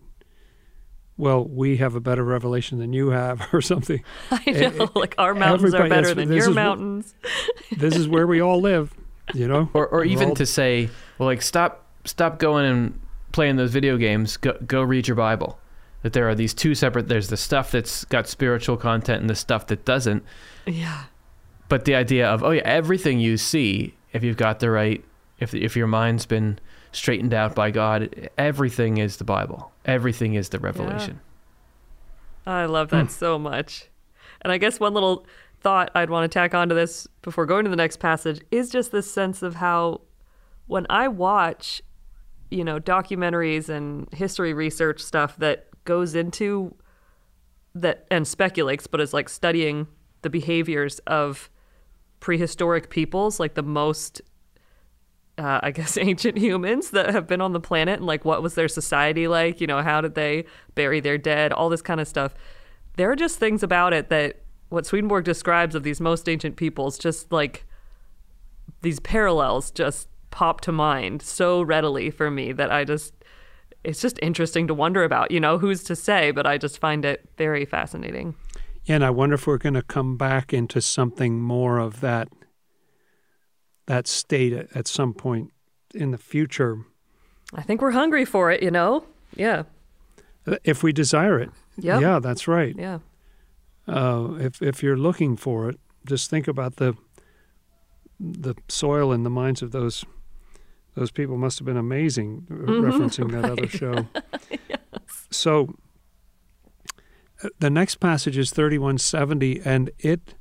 well, 1.16 1.44
we 1.44 1.76
have 1.76 1.94
a 1.94 2.00
better 2.00 2.24
revelation 2.24 2.78
than 2.78 2.92
you 2.92 3.10
have, 3.10 3.42
or 3.52 3.60
something. 3.60 4.02
I 4.30 4.42
know, 4.50 4.90
like 4.94 5.14
our 5.18 5.34
mountains 5.34 5.74
are 5.74 5.88
better 5.88 6.14
than 6.14 6.28
your 6.28 6.38
is 6.38 6.46
what- 6.48 6.54
mountains. 6.54 7.14
this 7.76 7.96
is 7.96 8.08
where 8.08 8.26
we 8.26 8.40
all 8.40 8.60
live, 8.60 8.92
you 9.32 9.46
know? 9.48 9.70
or 9.74 9.86
or 9.86 9.98
We're 9.98 10.04
even 10.06 10.30
all- 10.30 10.34
to 10.36 10.46
say, 10.46 10.90
well, 11.18 11.28
like 11.28 11.42
stop 11.42 11.86
stop 12.04 12.38
going 12.38 12.66
and 12.66 13.00
playing 13.32 13.56
those 13.56 13.70
video 13.70 13.96
games. 13.96 14.36
Go 14.36 14.52
go 14.66 14.82
read 14.82 15.08
your 15.08 15.16
Bible. 15.16 15.58
That 16.02 16.12
there 16.12 16.28
are 16.28 16.34
these 16.34 16.52
two 16.52 16.74
separate. 16.74 17.08
There's 17.08 17.28
the 17.28 17.36
stuff 17.38 17.70
that's 17.70 18.04
got 18.04 18.28
spiritual 18.28 18.76
content 18.76 19.22
and 19.22 19.30
the 19.30 19.34
stuff 19.34 19.66
that 19.68 19.84
doesn't. 19.86 20.22
Yeah. 20.66 21.04
But 21.70 21.86
the 21.86 21.94
idea 21.94 22.28
of 22.28 22.42
oh 22.42 22.50
yeah, 22.50 22.62
everything 22.64 23.20
you 23.20 23.36
see, 23.38 23.94
if 24.12 24.22
you've 24.22 24.36
got 24.36 24.60
the 24.60 24.70
right, 24.70 25.02
if 25.40 25.54
if 25.54 25.76
your 25.76 25.86
mind's 25.86 26.26
been 26.26 26.58
straightened 26.94 27.34
out 27.34 27.54
by 27.54 27.70
God, 27.70 28.30
everything 28.38 28.98
is 28.98 29.16
the 29.16 29.24
Bible. 29.24 29.72
Everything 29.84 30.34
is 30.34 30.48
the 30.48 30.58
revelation. 30.58 31.20
I 32.46 32.66
love 32.66 32.90
that 32.90 33.06
hmm. 33.06 33.10
so 33.10 33.38
much. 33.38 33.88
And 34.42 34.52
I 34.52 34.58
guess 34.58 34.78
one 34.78 34.94
little 34.94 35.26
thought 35.60 35.90
I'd 35.94 36.10
want 36.10 36.30
to 36.30 36.34
tack 36.38 36.54
onto 36.54 36.74
this 36.74 37.06
before 37.22 37.46
going 37.46 37.64
to 37.64 37.70
the 37.70 37.76
next 37.76 37.98
passage 37.98 38.42
is 38.50 38.68
just 38.68 38.92
this 38.92 39.10
sense 39.10 39.42
of 39.42 39.56
how 39.56 40.02
when 40.66 40.86
I 40.90 41.08
watch, 41.08 41.82
you 42.50 42.64
know, 42.64 42.78
documentaries 42.78 43.68
and 43.68 44.06
history 44.12 44.52
research 44.52 45.00
stuff 45.00 45.36
that 45.38 45.68
goes 45.84 46.14
into 46.14 46.74
that 47.74 48.06
and 48.10 48.28
speculates, 48.28 48.86
but 48.86 49.00
is 49.00 49.12
like 49.12 49.28
studying 49.28 49.86
the 50.22 50.30
behaviors 50.30 50.98
of 51.00 51.50
prehistoric 52.20 52.90
peoples, 52.90 53.40
like 53.40 53.54
the 53.54 53.62
most 53.62 54.20
uh, 55.38 55.60
I 55.62 55.70
guess 55.70 55.96
ancient 56.00 56.38
humans 56.38 56.90
that 56.90 57.10
have 57.10 57.26
been 57.26 57.40
on 57.40 57.52
the 57.52 57.60
planet 57.60 57.98
and 57.98 58.06
like 58.06 58.24
what 58.24 58.42
was 58.42 58.54
their 58.54 58.68
society 58.68 59.28
like? 59.28 59.60
You 59.60 59.66
know, 59.66 59.82
how 59.82 60.00
did 60.00 60.14
they 60.14 60.44
bury 60.74 61.00
their 61.00 61.18
dead? 61.18 61.52
All 61.52 61.68
this 61.68 61.82
kind 61.82 62.00
of 62.00 62.08
stuff. 62.08 62.34
There 62.96 63.10
are 63.10 63.16
just 63.16 63.38
things 63.38 63.62
about 63.62 63.92
it 63.92 64.08
that 64.10 64.40
what 64.68 64.86
Swedenborg 64.86 65.24
describes 65.24 65.74
of 65.74 65.82
these 65.82 66.00
most 66.00 66.28
ancient 66.28 66.56
peoples, 66.56 66.98
just 66.98 67.32
like 67.32 67.66
these 68.82 69.00
parallels, 69.00 69.70
just 69.70 70.08
pop 70.30 70.60
to 70.62 70.72
mind 70.72 71.22
so 71.22 71.62
readily 71.62 72.10
for 72.10 72.30
me 72.30 72.52
that 72.52 72.70
I 72.70 72.84
just. 72.84 73.14
It's 73.82 74.00
just 74.00 74.18
interesting 74.22 74.66
to 74.68 74.72
wonder 74.72 75.04
about, 75.04 75.30
you 75.30 75.38
know, 75.38 75.58
who's 75.58 75.84
to 75.84 75.94
say, 75.94 76.30
but 76.30 76.46
I 76.46 76.56
just 76.56 76.78
find 76.78 77.04
it 77.04 77.28
very 77.36 77.66
fascinating. 77.66 78.34
Yeah, 78.86 78.94
and 78.94 79.04
I 79.04 79.10
wonder 79.10 79.34
if 79.34 79.46
we're 79.46 79.58
going 79.58 79.74
to 79.74 79.82
come 79.82 80.16
back 80.16 80.54
into 80.54 80.80
something 80.80 81.38
more 81.38 81.78
of 81.78 82.00
that 82.00 82.28
that 83.86 84.06
state 84.06 84.52
at, 84.52 84.76
at 84.76 84.88
some 84.88 85.12
point 85.14 85.50
in 85.94 86.10
the 86.10 86.18
future, 86.18 86.78
I 87.54 87.62
think 87.62 87.80
we're 87.80 87.92
hungry 87.92 88.24
for 88.24 88.50
it, 88.50 88.62
you 88.62 88.70
know? 88.70 89.04
Yeah. 89.36 89.64
if 90.64 90.82
we 90.82 90.92
desire 90.92 91.38
it. 91.40 91.50
Yep. 91.78 92.00
Yeah, 92.00 92.18
that's 92.20 92.46
right. 92.48 92.74
Yeah. 92.78 92.98
Uh, 93.86 94.34
if 94.38 94.62
if 94.62 94.82
you're 94.82 94.96
looking 94.96 95.36
for 95.36 95.68
it, 95.68 95.78
just 96.06 96.30
think 96.30 96.48
about 96.48 96.76
the 96.76 96.94
the 98.20 98.54
soil 98.68 99.12
in 99.12 99.24
the 99.24 99.30
minds 99.30 99.60
of 99.62 99.72
those 99.72 100.04
those 100.94 101.10
people 101.10 101.36
must 101.36 101.58
have 101.58 101.66
been 101.66 101.76
amazing. 101.76 102.46
uh, 102.50 102.54
Referencing 102.54 103.30
that 103.32 103.50
other 103.50 103.68
show. 103.80 104.06
So 105.30 105.74
uh, 107.42 107.48
the 107.58 107.68
next 107.70 107.96
passage 107.96 108.38
is 108.38 108.52
3170, 108.52 109.60
and 109.64 109.90
it 109.98 110.34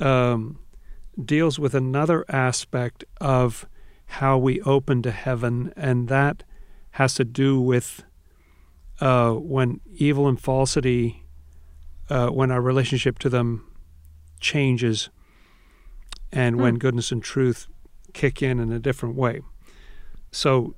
um, 0.00 0.58
deals 1.22 1.58
with 1.58 1.74
another 1.74 2.24
aspect 2.28 3.04
of 3.20 3.66
how 4.06 4.38
we 4.38 4.60
open 4.62 5.02
to 5.02 5.10
heaven, 5.10 5.72
and 5.76 6.08
that 6.08 6.42
has 6.92 7.14
to 7.14 7.24
do 7.24 7.60
with 7.60 8.04
uh, 9.00 9.32
when 9.32 9.80
evil 9.94 10.28
and 10.28 10.40
falsity, 10.40 11.24
uh, 12.08 12.28
when 12.28 12.50
our 12.50 12.60
relationship 12.60 13.18
to 13.18 13.28
them 13.28 13.70
changes, 14.40 15.10
and 16.32 16.56
when 16.56 16.76
goodness 16.76 17.10
and 17.10 17.22
truth 17.22 17.66
kick 18.12 18.42
in 18.42 18.60
in 18.60 18.72
a 18.72 18.78
different 18.78 19.14
way. 19.14 19.40
So 20.30 20.74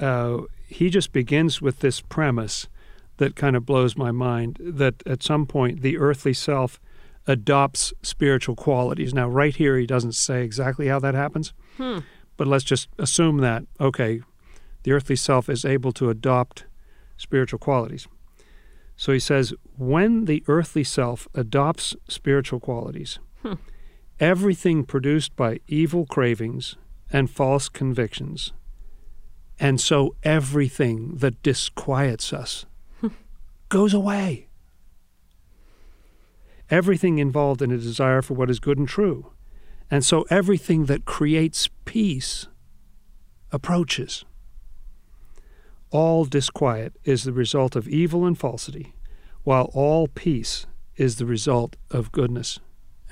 uh, 0.00 0.38
he 0.66 0.90
just 0.90 1.12
begins 1.12 1.62
with 1.62 1.80
this 1.80 2.00
premise 2.00 2.68
that 3.18 3.36
kind 3.36 3.56
of 3.56 3.64
blows 3.64 3.96
my 3.96 4.10
mind 4.10 4.58
that 4.60 5.06
at 5.06 5.22
some 5.22 5.46
point 5.46 5.80
the 5.80 5.98
earthly 5.98 6.34
self 6.34 6.80
adopts 7.26 7.92
spiritual 8.02 8.54
qualities. 8.54 9.12
Now, 9.12 9.28
right 9.28 9.54
here, 9.54 9.76
he 9.76 9.86
doesn't 9.86 10.12
say 10.12 10.44
exactly 10.44 10.88
how 10.88 10.98
that 11.00 11.14
happens, 11.14 11.52
hmm. 11.76 12.00
but 12.36 12.46
let's 12.46 12.64
just 12.64 12.88
assume 12.98 13.38
that, 13.38 13.64
okay, 13.80 14.20
the 14.84 14.92
earthly 14.92 15.16
self 15.16 15.48
is 15.48 15.64
able 15.64 15.92
to 15.92 16.10
adopt 16.10 16.64
spiritual 17.16 17.58
qualities. 17.58 18.06
So 18.96 19.12
he 19.12 19.18
says, 19.18 19.52
when 19.76 20.24
the 20.24 20.42
earthly 20.46 20.84
self 20.84 21.28
adopts 21.34 21.96
spiritual 22.08 22.60
qualities, 22.60 23.18
hmm. 23.42 23.54
everything 24.20 24.84
produced 24.84 25.36
by 25.36 25.60
evil 25.68 26.06
cravings 26.06 26.76
and 27.12 27.30
false 27.30 27.68
convictions, 27.68 28.52
and 29.58 29.80
so 29.80 30.14
everything 30.22 31.16
that 31.16 31.42
disquiets 31.42 32.32
us 32.32 32.66
hmm. 33.00 33.08
goes 33.68 33.92
away. 33.92 34.45
Everything 36.70 37.18
involved 37.18 37.62
in 37.62 37.70
a 37.70 37.78
desire 37.78 38.22
for 38.22 38.34
what 38.34 38.50
is 38.50 38.58
good 38.58 38.78
and 38.78 38.88
true. 38.88 39.32
And 39.90 40.04
so 40.04 40.26
everything 40.30 40.86
that 40.86 41.04
creates 41.04 41.68
peace 41.84 42.48
approaches. 43.52 44.24
All 45.90 46.24
disquiet 46.24 46.94
is 47.04 47.22
the 47.22 47.32
result 47.32 47.76
of 47.76 47.88
evil 47.88 48.26
and 48.26 48.36
falsity, 48.36 48.94
while 49.44 49.70
all 49.72 50.08
peace 50.08 50.66
is 50.96 51.16
the 51.16 51.26
result 51.26 51.76
of 51.90 52.10
goodness 52.10 52.58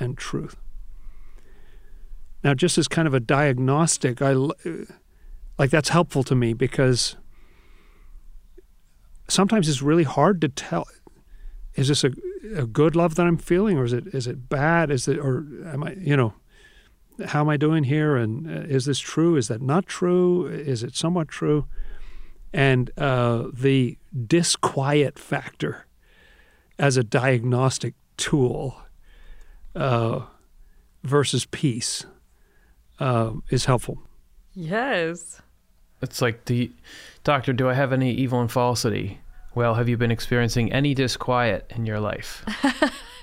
and 0.00 0.18
truth. 0.18 0.56
Now, 2.42 2.54
just 2.54 2.76
as 2.76 2.88
kind 2.88 3.06
of 3.06 3.14
a 3.14 3.20
diagnostic, 3.20 4.20
I 4.20 4.34
like 5.58 5.70
that's 5.70 5.90
helpful 5.90 6.24
to 6.24 6.34
me 6.34 6.52
because 6.52 7.16
sometimes 9.28 9.68
it's 9.68 9.80
really 9.80 10.02
hard 10.02 10.40
to 10.40 10.48
tell 10.48 10.86
is 11.74 11.88
this 11.88 12.04
a, 12.04 12.12
a 12.56 12.66
good 12.66 12.94
love 12.96 13.14
that 13.16 13.26
I'm 13.26 13.36
feeling 13.36 13.78
or 13.78 13.84
is 13.84 13.92
it 13.92 14.06
is 14.08 14.26
it 14.26 14.48
bad? 14.48 14.90
Is 14.90 15.08
it 15.08 15.18
or 15.18 15.46
am 15.66 15.84
I 15.84 15.92
you 15.92 16.16
know 16.16 16.34
how 17.26 17.40
am 17.40 17.48
I 17.48 17.56
doing 17.56 17.84
here? 17.84 18.16
And 18.16 18.46
uh, 18.46 18.60
is 18.62 18.86
this 18.86 18.98
true? 18.98 19.36
Is 19.36 19.48
that 19.48 19.62
not 19.62 19.86
true? 19.86 20.46
Is 20.46 20.82
it 20.82 20.96
somewhat 20.96 21.28
true? 21.28 21.66
And 22.52 22.90
uh, 22.98 23.48
the 23.52 23.98
disquiet 24.26 25.18
factor 25.18 25.86
as 26.78 26.96
a 26.96 27.04
diagnostic 27.04 27.94
tool 28.16 28.80
uh, 29.74 30.22
versus 31.02 31.46
peace 31.46 32.06
uh, 32.98 33.32
is 33.50 33.64
helpful. 33.64 33.98
Yes. 34.54 35.40
It's 36.00 36.22
like 36.22 36.44
the 36.44 36.70
doctor, 37.24 37.52
do 37.52 37.68
I 37.68 37.74
have 37.74 37.92
any 37.92 38.12
evil 38.12 38.40
and 38.40 38.50
falsity? 38.50 39.20
Well, 39.54 39.74
have 39.74 39.88
you 39.88 39.96
been 39.96 40.10
experiencing 40.10 40.72
any 40.72 40.94
disquiet 40.94 41.70
in 41.70 41.86
your 41.86 42.00
life? 42.00 42.44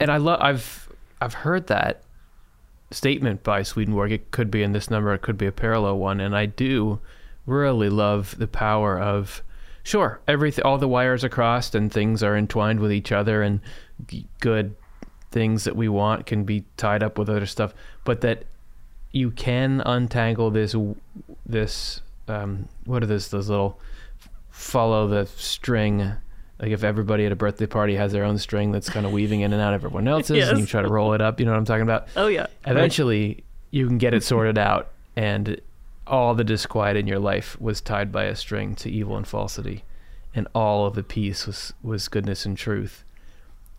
and 0.00 0.10
I 0.10 0.16
love 0.16 0.40
I've 0.42 0.88
I've 1.20 1.34
heard 1.34 1.68
that 1.68 2.02
statement 2.90 3.44
by 3.44 3.62
Swedenborg. 3.62 4.10
It 4.10 4.32
could 4.32 4.50
be 4.50 4.64
in 4.64 4.72
this 4.72 4.90
number, 4.90 5.14
it 5.14 5.22
could 5.22 5.38
be 5.38 5.46
a 5.46 5.52
parallel 5.52 5.98
one, 5.98 6.20
and 6.20 6.36
I 6.36 6.46
do 6.46 6.98
really 7.46 7.88
love 7.88 8.36
the 8.38 8.48
power 8.48 8.98
of 8.98 9.42
sure, 9.84 10.20
everything 10.26 10.64
all 10.64 10.78
the 10.78 10.88
wires 10.88 11.24
are 11.24 11.28
crossed 11.28 11.74
and 11.74 11.92
things 11.92 12.22
are 12.22 12.36
entwined 12.36 12.80
with 12.80 12.92
each 12.92 13.12
other 13.12 13.42
and 13.42 13.60
g- 14.06 14.26
good 14.40 14.74
things 15.30 15.64
that 15.64 15.76
we 15.76 15.88
want 15.88 16.26
can 16.26 16.44
be 16.44 16.64
tied 16.76 17.02
up 17.02 17.16
with 17.16 17.28
other 17.28 17.46
stuff, 17.46 17.72
but 18.04 18.20
that 18.22 18.44
you 19.12 19.30
can 19.30 19.80
untangle 19.86 20.50
this 20.50 20.74
this 21.46 22.00
um, 22.30 22.68
what 22.84 23.02
are 23.02 23.06
those 23.06 23.28
those 23.28 23.48
little 23.48 23.78
follow 24.50 25.08
the 25.08 25.26
string 25.26 26.12
like 26.60 26.70
if 26.70 26.84
everybody 26.84 27.24
at 27.24 27.32
a 27.32 27.36
birthday 27.36 27.66
party 27.66 27.96
has 27.96 28.12
their 28.12 28.24
own 28.24 28.38
string 28.38 28.72
that's 28.72 28.90
kind 28.90 29.06
of 29.06 29.12
weaving 29.12 29.40
in 29.40 29.52
and 29.52 29.62
out 29.62 29.74
of 29.74 29.84
everyone 29.84 30.06
else's 30.14 30.48
and 30.48 30.58
you 30.58 30.66
try 30.66 30.82
to 30.82 30.88
roll 30.88 31.12
it 31.12 31.20
up 31.20 31.40
you 31.40 31.46
know 31.46 31.52
what 31.52 31.58
i'm 31.58 31.64
talking 31.64 31.82
about? 31.82 32.08
Oh 32.16 32.26
yeah. 32.28 32.46
eventually 32.66 33.44
you 33.70 33.86
can 33.86 33.98
get 33.98 34.14
it 34.14 34.22
sorted 34.22 34.58
out 34.58 34.90
and 35.16 35.60
all 36.06 36.34
the 36.34 36.44
disquiet 36.44 36.96
in 36.96 37.06
your 37.06 37.20
life 37.20 37.60
was 37.60 37.80
tied 37.80 38.10
by 38.10 38.24
a 38.24 38.34
string 38.34 38.74
to 38.74 38.90
evil 38.90 39.16
and 39.16 39.26
falsity 39.26 39.84
and 40.34 40.46
all 40.54 40.86
of 40.86 40.94
the 40.94 41.02
peace 41.02 41.46
was 41.46 41.72
was 41.82 42.08
goodness 42.08 42.44
and 42.44 42.56
truth. 42.56 43.04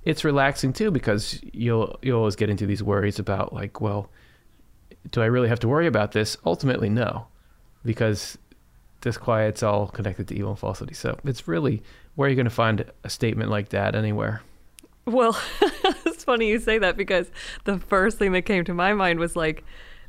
It's 0.04 0.24
relaxing 0.24 0.74
too 0.74 0.92
because 0.92 1.40
you'll 1.54 1.98
you'll 2.02 2.20
always 2.20 2.36
get 2.36 2.50
into 2.50 2.66
these 2.66 2.84
worries 2.84 3.20
about 3.20 3.54
like 3.54 3.80
well 3.80 4.10
do 5.10 5.22
i 5.22 5.26
really 5.26 5.48
have 5.48 5.60
to 5.60 5.68
worry 5.68 5.88
about 5.88 6.12
this? 6.12 6.38
Ultimately 6.46 6.90
no 6.90 7.28
because 7.84 8.38
disquiet's 9.02 9.62
all 9.64 9.88
connected 9.88 10.28
to 10.28 10.36
evil 10.36 10.52
and 10.52 10.60
falsity 10.60 10.94
so 10.94 11.18
it's 11.26 11.48
really 11.48 11.82
where 12.16 12.28
are 12.28 12.30
you 12.30 12.36
going 12.36 12.46
to 12.46 12.50
find 12.50 12.86
a 13.04 13.10
statement 13.10 13.50
like 13.50 13.70
that 13.70 13.96
anywhere 13.96 14.42
Well, 15.06 15.40
it's 16.06 16.24
funny 16.24 16.48
you 16.48 16.60
say 16.60 16.78
that 16.78 16.96
because 16.96 17.32
the 17.64 17.80
first 17.80 18.18
thing 18.20 18.32
that 18.34 18.44
came 18.44 18.64
to 18.66 18.74
my 18.74 18.94
mind 18.94 19.18
was 19.20 19.36
like, 19.36 19.64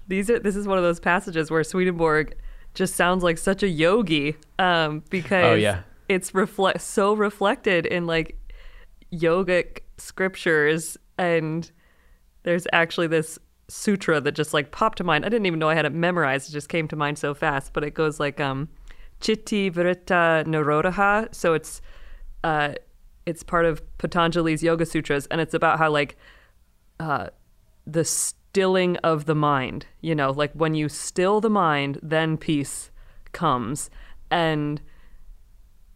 these 0.07 0.29
are 0.29 0.39
this 0.39 0.55
is 0.55 0.69
one 0.69 0.77
of 0.77 0.85
those 0.85 1.01
passages 1.01 1.51
where 1.51 1.65
Swedenborg 1.65 2.37
just 2.75 2.95
sounds 2.95 3.23
like 3.25 3.39
such 3.39 3.63
a 3.63 3.69
yogi 3.69 4.37
um, 4.59 5.03
because 5.09 5.45
Oh, 5.45 5.55
yeah. 5.55 5.81
it's 6.11 6.35
reflect 6.35 6.83
so 6.83 7.15
reflected 7.15 7.87
in 7.87 8.07
like 8.07 8.37
yogic 9.13 9.79
scriptures 9.97 10.97
and 11.19 11.71
there's 12.43 12.67
actually 12.73 13.07
this 13.07 13.39
sutra 13.69 14.21
that 14.21 14.33
just 14.33 14.53
like 14.53 14.71
popped 14.73 14.99
to 14.99 15.05
mind. 15.05 15.25
I 15.25 15.29
didn't 15.29 15.47
even 15.47 15.59
know 15.59 15.69
I 15.69 15.75
had 15.75 15.87
it 15.87 15.93
memorized. 15.93 16.51
It 16.51 16.53
just 16.53 16.69
came 16.69 16.89
to 16.89 16.97
mind 16.97 17.19
so 17.19 17.33
fast. 17.35 17.73
But 17.73 17.85
it 17.85 17.95
goes 17.95 18.21
like 18.21 18.41
um 18.41 18.69
Chitti 19.23 19.73
Vritta 19.73 20.45
Nirodha. 20.45 21.33
So 21.35 21.55
it's 21.55 21.81
uh 22.45 22.75
it's 23.25 23.43
part 23.43 23.65
of 23.65 23.81
Patanjali's 23.99 24.63
Yoga 24.63 24.85
Sutras 24.85 25.27
and 25.27 25.41
it's 25.41 25.55
about 25.55 25.79
how 25.79 25.91
like 25.91 26.17
uh 27.01 27.29
the 27.87 28.05
stilling 28.05 28.97
of 28.99 29.25
the 29.25 29.35
mind, 29.35 29.87
you 30.01 30.15
know, 30.15 30.31
like 30.31 30.53
when 30.53 30.75
you 30.75 30.89
still 30.89 31.41
the 31.41 31.51
mind, 31.51 31.99
then 32.03 32.37
peace 32.37 32.91
comes. 33.33 33.91
And 34.31 34.81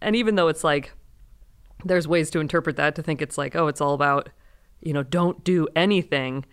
and 0.01 0.15
even 0.15 0.37
though 0.37 0.49
it's 0.49 0.65
like 0.65 0.93
there's 1.85 2.09
ways 2.09 2.31
to 2.31 2.41
interpret 2.41 2.77
that 2.77 2.95
to 2.95 3.03
think 3.03 3.21
it's 3.21 3.37
like, 3.37 3.55
oh, 3.55 3.67
it's 3.67 3.81
all 3.81 3.93
about, 3.93 4.31
you 4.81 4.93
know, 4.93 5.03
don't 5.03 5.45
do 5.45 5.69
anything. 5.77 6.45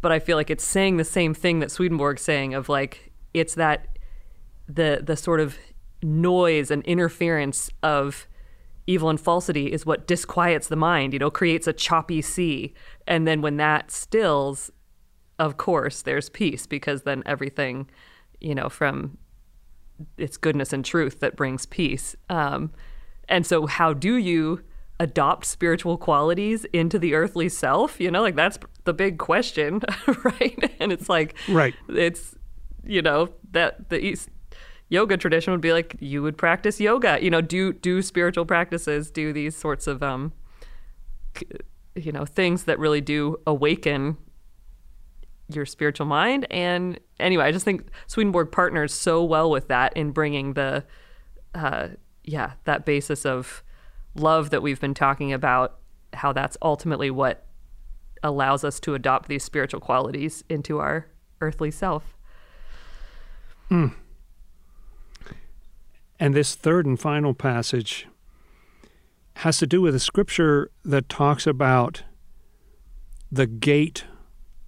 But 0.00 0.12
I 0.12 0.18
feel 0.18 0.36
like 0.36 0.50
it's 0.50 0.64
saying 0.64 0.96
the 0.96 1.04
same 1.04 1.34
thing 1.34 1.60
that 1.60 1.70
Swedenborg's 1.70 2.22
saying 2.22 2.54
of 2.54 2.68
like, 2.68 3.12
it's 3.34 3.54
that 3.56 3.98
the 4.68 5.02
the 5.04 5.16
sort 5.16 5.40
of 5.40 5.56
noise 6.02 6.70
and 6.70 6.82
interference 6.84 7.70
of 7.82 8.26
evil 8.86 9.08
and 9.08 9.20
falsity 9.20 9.72
is 9.72 9.86
what 9.86 10.06
disquiets 10.06 10.68
the 10.68 10.76
mind, 10.76 11.12
you 11.12 11.18
know, 11.18 11.30
creates 11.30 11.66
a 11.66 11.72
choppy 11.72 12.20
sea. 12.20 12.74
And 13.06 13.26
then 13.26 13.40
when 13.40 13.56
that 13.58 13.90
stills, 13.90 14.70
of 15.38 15.56
course, 15.56 16.02
there's 16.02 16.28
peace 16.28 16.66
because 16.66 17.02
then 17.02 17.22
everything, 17.24 17.88
you 18.40 18.54
know, 18.54 18.68
from 18.68 19.18
it's 20.16 20.36
goodness 20.36 20.72
and 20.72 20.84
truth 20.84 21.20
that 21.20 21.36
brings 21.36 21.66
peace. 21.66 22.16
Um, 22.28 22.72
and 23.28 23.46
so, 23.46 23.66
how 23.66 23.92
do 23.92 24.16
you 24.16 24.62
adopt 24.98 25.44
spiritual 25.46 25.96
qualities 25.96 26.64
into 26.72 26.98
the 26.98 27.14
earthly 27.14 27.48
self? 27.48 28.00
You 28.00 28.10
know, 28.10 28.20
like 28.22 28.36
that's 28.36 28.58
the 28.84 28.92
big 28.92 29.18
question, 29.18 29.80
right? 30.24 30.74
And 30.80 30.92
it's 30.92 31.08
like, 31.08 31.36
Right. 31.48 31.74
it's, 31.88 32.34
you 32.84 33.00
know, 33.00 33.28
that 33.52 33.90
the 33.90 34.04
East 34.04 34.28
yoga 34.92 35.16
tradition 35.16 35.52
would 35.52 35.62
be 35.62 35.72
like 35.72 35.96
you 36.00 36.22
would 36.22 36.36
practice 36.36 36.78
yoga, 36.78 37.18
you 37.22 37.30
know, 37.30 37.40
do 37.40 37.72
do 37.72 38.02
spiritual 38.02 38.44
practices, 38.44 39.10
do 39.10 39.32
these 39.32 39.56
sorts 39.56 39.86
of 39.86 40.02
um, 40.02 40.32
you 41.94 42.12
know, 42.12 42.26
things 42.26 42.64
that 42.64 42.78
really 42.78 43.00
do 43.00 43.38
awaken 43.46 44.18
your 45.48 45.66
spiritual 45.66 46.06
mind. 46.06 46.46
And 46.50 47.00
anyway, 47.18 47.44
I 47.44 47.52
just 47.52 47.64
think 47.64 47.88
Swedenborg 48.06 48.52
partners 48.52 48.92
so 48.92 49.24
well 49.24 49.50
with 49.50 49.68
that 49.68 49.96
in 49.96 50.10
bringing 50.12 50.54
the, 50.54 50.84
uh, 51.54 51.88
yeah, 52.24 52.52
that 52.64 52.84
basis 52.84 53.26
of 53.26 53.62
love 54.14 54.50
that 54.50 54.62
we've 54.62 54.80
been 54.80 54.94
talking 54.94 55.32
about, 55.32 55.78
how 56.12 56.32
that's 56.32 56.56
ultimately 56.62 57.10
what 57.10 57.46
allows 58.22 58.62
us 58.62 58.78
to 58.80 58.94
adopt 58.94 59.28
these 59.28 59.42
spiritual 59.42 59.80
qualities 59.80 60.44
into 60.48 60.78
our 60.78 61.06
earthly 61.40 61.70
self. 61.70 62.16
And 66.22 66.34
this 66.34 66.54
third 66.54 66.86
and 66.86 67.00
final 67.00 67.34
passage 67.34 68.06
has 69.38 69.58
to 69.58 69.66
do 69.66 69.82
with 69.82 69.92
a 69.92 69.98
scripture 69.98 70.70
that 70.84 71.08
talks 71.08 71.48
about 71.48 72.04
the 73.32 73.48
gate 73.48 74.04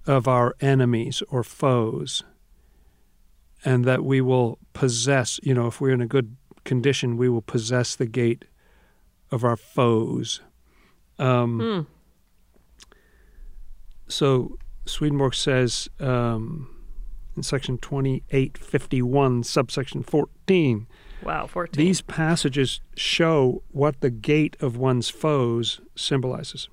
of 0.05 0.27
our 0.27 0.57
enemies 0.61 1.23
or 1.31 1.45
foes, 1.45 2.25
and 3.65 3.85
that 3.85 4.03
we 4.03 4.21
will 4.21 4.59
possess, 4.73 5.39
you 5.45 5.55
know, 5.55 5.69
if 5.69 5.81
we're 5.81 5.93
in 5.93 6.01
a 6.01 6.09
good 6.09 6.35
condition, 6.65 7.17
we 7.17 7.29
will 7.29 7.41
possess 7.41 7.95
the 7.95 8.07
gate 8.07 8.47
of 9.31 9.45
our 9.45 9.57
foes. 9.57 10.41
Um, 11.21 11.87
So 14.09 14.59
Swedenborg 14.87 15.35
says 15.37 15.89
um, 16.01 16.69
in 17.37 17.45
section 17.45 17.79
2851, 17.79 19.45
subsection 19.45 20.03
14, 20.03 20.89
Wow, 21.25 21.47
14. 21.47 21.83
these 21.83 22.03
passages 22.03 22.81
show 22.97 23.63
what 23.71 24.01
the 24.01 24.11
gate 24.11 24.57
of 24.61 24.77
one's 24.77 25.09
foes 25.09 25.81
symbolizes 25.97 26.69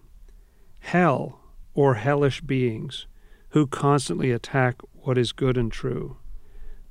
hell 0.82 1.40
or 1.74 1.96
hellish 1.96 2.42
beings 2.42 3.06
who 3.50 3.68
constantly 3.68 4.32
attack 4.32 4.82
what 4.94 5.18
is 5.18 5.32
good 5.32 5.58
and 5.58 5.72
true. 5.72 6.18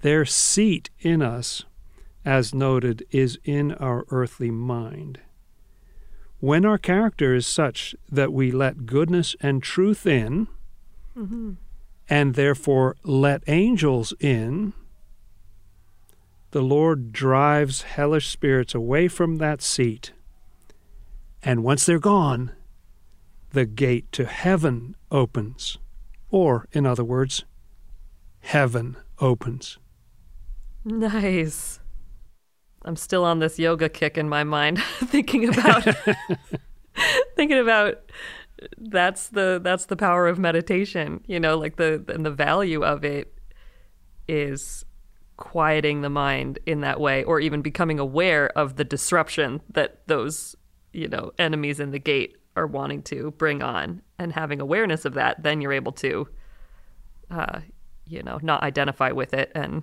Their 0.02 0.24
seat 0.24 0.90
in 1.00 1.22
us, 1.22 1.64
as 2.24 2.54
noted, 2.54 3.04
is 3.10 3.38
in 3.44 3.72
our 3.72 4.04
earthly 4.10 4.50
mind. 4.50 5.20
When 6.38 6.64
our 6.64 6.78
character 6.78 7.34
is 7.34 7.46
such 7.46 7.94
that 8.10 8.32
we 8.32 8.50
let 8.50 8.86
goodness 8.86 9.36
and 9.40 9.62
truth 9.62 10.06
in, 10.06 10.48
mm-hmm. 11.16 11.52
and 12.08 12.34
therefore 12.34 12.96
let 13.04 13.42
angels 13.46 14.14
in, 14.20 14.72
the 16.50 16.62
Lord 16.62 17.12
drives 17.12 17.82
hellish 17.82 18.28
spirits 18.28 18.74
away 18.74 19.08
from 19.08 19.36
that 19.36 19.62
seat. 19.62 20.12
And 21.42 21.62
once 21.62 21.86
they're 21.86 21.98
gone, 21.98 22.52
the 23.50 23.66
gate 23.66 24.10
to 24.12 24.26
heaven 24.26 24.96
opens. 25.10 25.78
Or, 26.30 26.66
in 26.72 26.86
other 26.86 27.04
words, 27.04 27.44
heaven 28.40 28.96
opens. 29.18 29.78
Nice. 30.84 31.80
I'm 32.84 32.96
still 32.96 33.24
on 33.24 33.38
this 33.38 33.58
yoga 33.58 33.88
kick 33.88 34.16
in 34.16 34.28
my 34.28 34.44
mind, 34.44 34.82
thinking 35.04 35.48
about 35.48 35.84
thinking 37.36 37.58
about 37.58 37.98
that's 38.78 39.28
the 39.28 39.60
that's 39.62 39.86
the 39.86 39.96
power 39.96 40.26
of 40.26 40.38
meditation. 40.38 41.22
You 41.26 41.40
know, 41.40 41.58
like 41.58 41.76
the 41.76 42.04
and 42.08 42.24
the 42.24 42.30
value 42.30 42.82
of 42.82 43.04
it 43.04 43.34
is 44.26 44.84
quieting 45.40 46.02
the 46.02 46.10
mind 46.10 46.60
in 46.66 46.82
that 46.82 47.00
way, 47.00 47.24
or 47.24 47.40
even 47.40 47.62
becoming 47.62 47.98
aware 47.98 48.56
of 48.56 48.76
the 48.76 48.84
disruption 48.84 49.60
that 49.70 50.06
those 50.06 50.54
you 50.92 51.08
know 51.08 51.32
enemies 51.38 51.80
in 51.80 51.90
the 51.90 51.98
gate 51.98 52.36
are 52.54 52.66
wanting 52.66 53.02
to 53.02 53.32
bring 53.32 53.62
on, 53.62 54.02
and 54.18 54.32
having 54.32 54.60
awareness 54.60 55.04
of 55.04 55.14
that, 55.14 55.42
then 55.42 55.60
you're 55.60 55.72
able 55.72 55.92
to, 55.92 56.28
uh, 57.30 57.60
you 58.06 58.22
know, 58.22 58.38
not 58.42 58.62
identify 58.62 59.10
with 59.10 59.34
it 59.34 59.50
and 59.54 59.82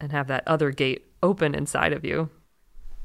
and 0.00 0.10
have 0.10 0.26
that 0.26 0.42
other 0.46 0.70
gate 0.70 1.06
open 1.22 1.54
inside 1.54 1.92
of 1.92 2.04
you. 2.04 2.30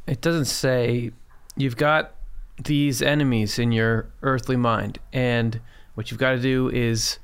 It 0.08 0.22
doesn't 0.22 0.46
say 0.46 1.12
you've 1.58 1.78
got 1.78 2.16
these 2.64 3.02
enemies 3.02 3.60
in 3.60 3.72
your 3.72 4.10
earthly 4.22 4.56
mind, 4.56 5.00
and 5.12 5.60
what 5.96 6.10
you've 6.10 6.20
got 6.20 6.32
to 6.32 6.40
do 6.40 6.70
is 6.70 7.20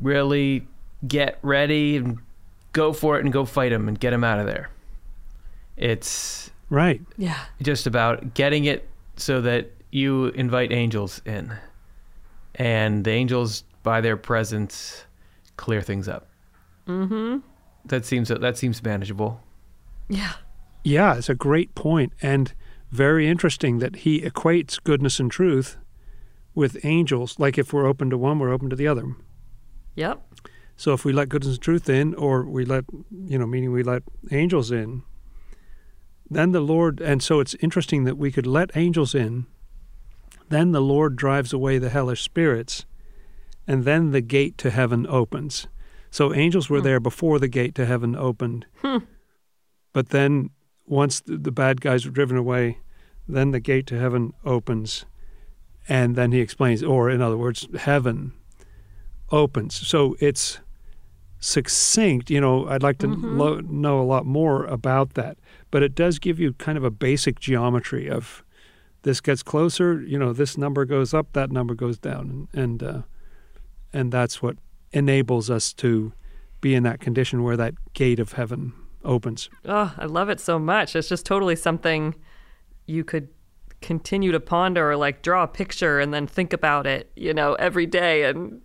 really 0.00 0.66
get 1.08 1.38
ready 1.42 1.96
and 1.96 2.18
go 2.72 2.92
for 2.92 3.18
it 3.18 3.24
and 3.24 3.32
go 3.32 3.44
fight 3.44 3.70
them 3.70 3.88
and 3.88 3.98
get 3.98 4.10
them 4.10 4.24
out 4.24 4.38
of 4.38 4.46
there. 4.46 4.70
It's 5.76 6.50
Right. 6.68 7.00
Yeah. 7.16 7.38
just 7.62 7.86
about 7.86 8.34
getting 8.34 8.64
it 8.64 8.88
so 9.16 9.40
that 9.40 9.70
you 9.90 10.26
invite 10.28 10.70
angels 10.72 11.20
in, 11.26 11.52
and 12.54 13.04
the 13.04 13.10
angels, 13.10 13.64
by 13.82 14.00
their 14.00 14.16
presence, 14.16 15.04
clear 15.56 15.82
things 15.82 16.06
up. 16.08 16.28
Mm-hmm. 16.86 17.38
That 17.86 18.04
seems 18.04 18.28
that 18.28 18.56
seems 18.56 18.82
manageable. 18.82 19.40
Yeah. 20.08 20.32
Yeah, 20.84 21.16
it's 21.16 21.28
a 21.28 21.34
great 21.34 21.74
point 21.74 22.12
and 22.22 22.52
very 22.90 23.28
interesting 23.28 23.78
that 23.80 23.96
he 23.96 24.20
equates 24.22 24.82
goodness 24.82 25.20
and 25.20 25.30
truth 25.30 25.76
with 26.54 26.84
angels. 26.84 27.38
Like 27.38 27.58
if 27.58 27.72
we're 27.72 27.86
open 27.86 28.10
to 28.10 28.18
one, 28.18 28.38
we're 28.38 28.52
open 28.52 28.70
to 28.70 28.76
the 28.76 28.86
other. 28.86 29.14
Yep. 29.96 30.22
So 30.80 30.94
if 30.94 31.04
we 31.04 31.12
let 31.12 31.28
goodness 31.28 31.56
and 31.56 31.62
truth 31.62 31.90
in, 31.90 32.14
or 32.14 32.42
we 32.42 32.64
let, 32.64 32.86
you 33.26 33.38
know, 33.38 33.46
meaning 33.46 33.70
we 33.70 33.82
let 33.82 34.02
angels 34.30 34.70
in, 34.70 35.02
then 36.30 36.52
the 36.52 36.60
Lord, 36.62 37.02
and 37.02 37.22
so 37.22 37.38
it's 37.38 37.54
interesting 37.60 38.04
that 38.04 38.16
we 38.16 38.32
could 38.32 38.46
let 38.46 38.74
angels 38.74 39.14
in, 39.14 39.44
then 40.48 40.72
the 40.72 40.80
Lord 40.80 41.16
drives 41.16 41.52
away 41.52 41.76
the 41.76 41.90
hellish 41.90 42.22
spirits, 42.22 42.86
and 43.66 43.84
then 43.84 44.12
the 44.12 44.22
gate 44.22 44.56
to 44.56 44.70
heaven 44.70 45.06
opens. 45.06 45.66
So 46.10 46.32
angels 46.32 46.70
were 46.70 46.78
Hmm. 46.78 46.84
there 46.84 47.00
before 47.00 47.38
the 47.38 47.48
gate 47.48 47.74
to 47.74 47.84
heaven 47.84 48.16
opened. 48.16 48.64
But 49.92 50.08
then 50.08 50.48
once 50.86 51.20
the, 51.20 51.36
the 51.36 51.52
bad 51.52 51.82
guys 51.82 52.06
were 52.06 52.10
driven 52.10 52.38
away, 52.38 52.78
then 53.28 53.50
the 53.50 53.60
gate 53.60 53.86
to 53.88 53.98
heaven 53.98 54.32
opens. 54.46 55.04
And 55.90 56.16
then 56.16 56.32
he 56.32 56.40
explains, 56.40 56.82
or 56.82 57.10
in 57.10 57.20
other 57.20 57.36
words, 57.36 57.68
heaven 57.80 58.32
opens. 59.30 59.86
So 59.86 60.16
it's 60.20 60.58
succinct. 61.40 62.30
You 62.30 62.40
know, 62.40 62.68
I'd 62.68 62.82
like 62.82 62.98
to 62.98 63.08
lo- 63.08 63.60
know 63.60 64.00
a 64.00 64.04
lot 64.04 64.26
more 64.26 64.66
about 64.66 65.14
that. 65.14 65.38
But 65.70 65.82
it 65.82 65.94
does 65.94 66.18
give 66.18 66.38
you 66.38 66.52
kind 66.54 66.78
of 66.78 66.84
a 66.84 66.90
basic 66.90 67.40
geometry 67.40 68.08
of 68.08 68.44
this 69.02 69.20
gets 69.20 69.42
closer, 69.42 70.02
you 70.02 70.18
know, 70.18 70.32
this 70.32 70.58
number 70.58 70.84
goes 70.84 71.14
up, 71.14 71.32
that 71.32 71.50
number 71.50 71.74
goes 71.74 71.98
down. 71.98 72.48
And, 72.52 72.62
and, 72.62 72.82
uh, 72.82 73.02
and 73.92 74.12
that's 74.12 74.42
what 74.42 74.56
enables 74.92 75.50
us 75.50 75.72
to 75.74 76.12
be 76.60 76.74
in 76.74 76.82
that 76.82 77.00
condition 77.00 77.42
where 77.42 77.56
that 77.56 77.74
gate 77.94 78.20
of 78.20 78.32
heaven 78.32 78.74
opens. 79.04 79.48
Oh, 79.64 79.94
I 79.96 80.04
love 80.04 80.28
it 80.28 80.40
so 80.40 80.58
much. 80.58 80.94
It's 80.94 81.08
just 81.08 81.24
totally 81.24 81.56
something 81.56 82.14
you 82.86 83.04
could 83.04 83.28
continue 83.80 84.30
to 84.32 84.40
ponder 84.40 84.90
or 84.90 84.96
like 84.96 85.22
draw 85.22 85.44
a 85.44 85.48
picture 85.48 86.00
and 86.00 86.12
then 86.12 86.26
think 86.26 86.52
about 86.52 86.86
it, 86.86 87.10
you 87.16 87.32
know, 87.32 87.54
every 87.54 87.86
day 87.86 88.24
and 88.24 88.60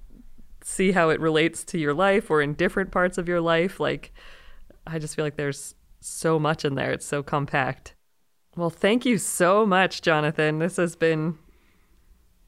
see 0.68 0.92
how 0.94 1.10
it 1.10 1.20
relates 1.20 1.64
to 1.64 1.78
your 1.78 1.94
life 1.94 2.32
or 2.32 2.42
in 2.42 2.54
different 2.56 2.90
parts 2.90 3.20
of 3.20 3.28
your 3.28 3.40
life. 3.40 3.80
Like, 3.80 4.12
I 4.88 4.98
just 4.98 5.16
feel 5.16 5.24
like 5.24 5.36
there's 5.38 5.76
so 6.02 6.40
much 6.40 6.66
in 6.66 6.74
there. 6.74 6.92
It's 6.92 7.06
so 7.06 7.22
compact. 7.22 7.94
Well, 8.58 8.72
thank 8.72 9.06
you 9.06 9.20
so 9.20 9.64
much, 9.66 10.02
Jonathan. 10.02 10.58
This 10.58 10.78
has 10.78 10.96
been 10.96 11.38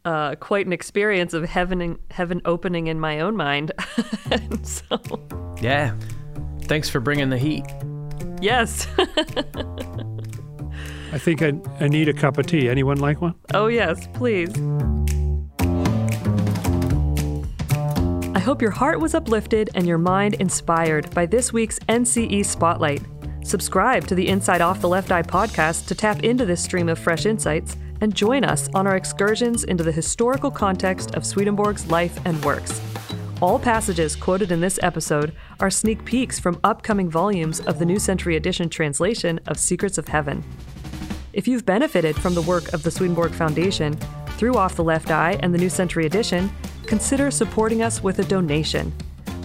uh, 0.04 0.34
quite 0.36 0.66
an 0.66 0.74
experience 0.74 1.34
of 1.36 1.44
heaven 1.48 2.00
heaven 2.10 2.42
opening 2.46 2.88
in 2.88 3.00
my 3.00 3.20
own 3.20 3.36
mind. 3.36 3.72
so, 4.64 5.00
Yeah. 5.62 5.96
Thanks 6.64 6.90
for 6.90 7.00
bringing 7.00 7.30
the 7.30 7.38
heat. 7.38 7.66
yes. 8.42 8.88
I 11.14 11.18
think 11.20 11.42
I, 11.42 11.54
I 11.80 11.88
need 11.88 12.10
a 12.10 12.14
cup 12.14 12.38
of 12.38 12.48
tea. 12.48 12.68
Anyone 12.68 12.98
like 12.98 13.22
one? 13.22 13.36
oh, 13.54 13.68
yes, 13.68 14.08
please. 14.14 14.52
Hope 18.48 18.62
your 18.62 18.72
heart 18.72 18.98
was 18.98 19.14
uplifted 19.14 19.70
and 19.76 19.86
your 19.86 19.98
mind 19.98 20.36
inspired 20.36 21.14
by 21.14 21.26
this 21.26 21.52
week's 21.52 21.80
NCE 21.90 22.46
Spotlight. 22.46 23.02
Subscribe 23.44 24.08
to 24.08 24.16
the 24.16 24.26
Inside 24.26 24.62
Off 24.62 24.80
the 24.80 24.88
Left 24.88 25.12
Eye 25.12 25.22
podcast 25.22 25.86
to 25.88 25.96
tap 25.96 26.24
into 26.24 26.46
this 26.46 26.64
stream 26.64 26.88
of 26.88 26.98
fresh 26.98 27.26
insights 27.26 27.76
and 28.00 28.16
join 28.16 28.46
us 28.46 28.70
on 28.74 28.88
our 28.88 28.96
excursions 28.96 29.66
into 29.66 29.84
the 29.84 29.92
historical 29.92 30.50
context 30.50 31.14
of 31.14 31.26
Swedenborg's 31.26 31.88
life 31.92 32.22
and 32.24 32.42
works. 32.46 32.80
All 33.42 33.60
passages 33.60 34.16
quoted 34.16 34.54
in 34.54 34.62
this 34.62 34.80
episode 34.82 35.36
are 35.60 35.70
sneak 35.70 36.06
peeks 36.06 36.40
from 36.40 36.58
upcoming 36.64 37.10
volumes 37.10 37.60
of 37.60 37.80
the 37.80 37.86
New 37.86 38.00
Century 38.00 38.38
Edition 38.38 38.70
translation 38.70 39.42
of 39.48 39.60
Secrets 39.60 39.98
of 39.98 40.08
Heaven. 40.08 40.42
If 41.34 41.50
you've 41.50 41.66
benefited 41.66 42.16
from 42.16 42.34
the 42.34 42.44
work 42.44 42.72
of 42.72 42.84
the 42.84 42.92
Swedenborg 42.92 43.34
Foundation 43.34 43.98
through 44.38 44.56
Off 44.56 44.78
the 44.78 44.86
Left 44.86 45.12
Eye 45.12 45.38
and 45.42 45.54
the 45.54 45.58
New 45.60 45.70
Century 45.70 46.06
Edition, 46.06 46.50
consider 46.88 47.32
supporting 47.32 47.84
us 47.84 48.02
with 48.02 48.20
a 48.20 48.24
donation. 48.24 48.94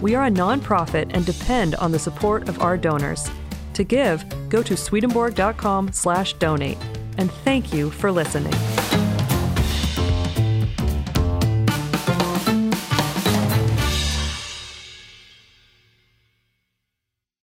We 0.01 0.15
are 0.15 0.25
a 0.25 0.31
nonprofit 0.31 1.11
and 1.13 1.25
depend 1.25 1.75
on 1.75 1.91
the 1.91 1.99
support 1.99 2.47
of 2.49 2.61
our 2.61 2.77
donors. 2.77 3.29
To 3.73 3.83
give, 3.83 4.23
go 4.49 4.63
to 4.63 4.75
swedenborg.com/donate. 4.75 6.77
And 7.17 7.31
thank 7.31 7.73
you 7.73 7.89
for 7.89 8.11
listening. 8.11 8.82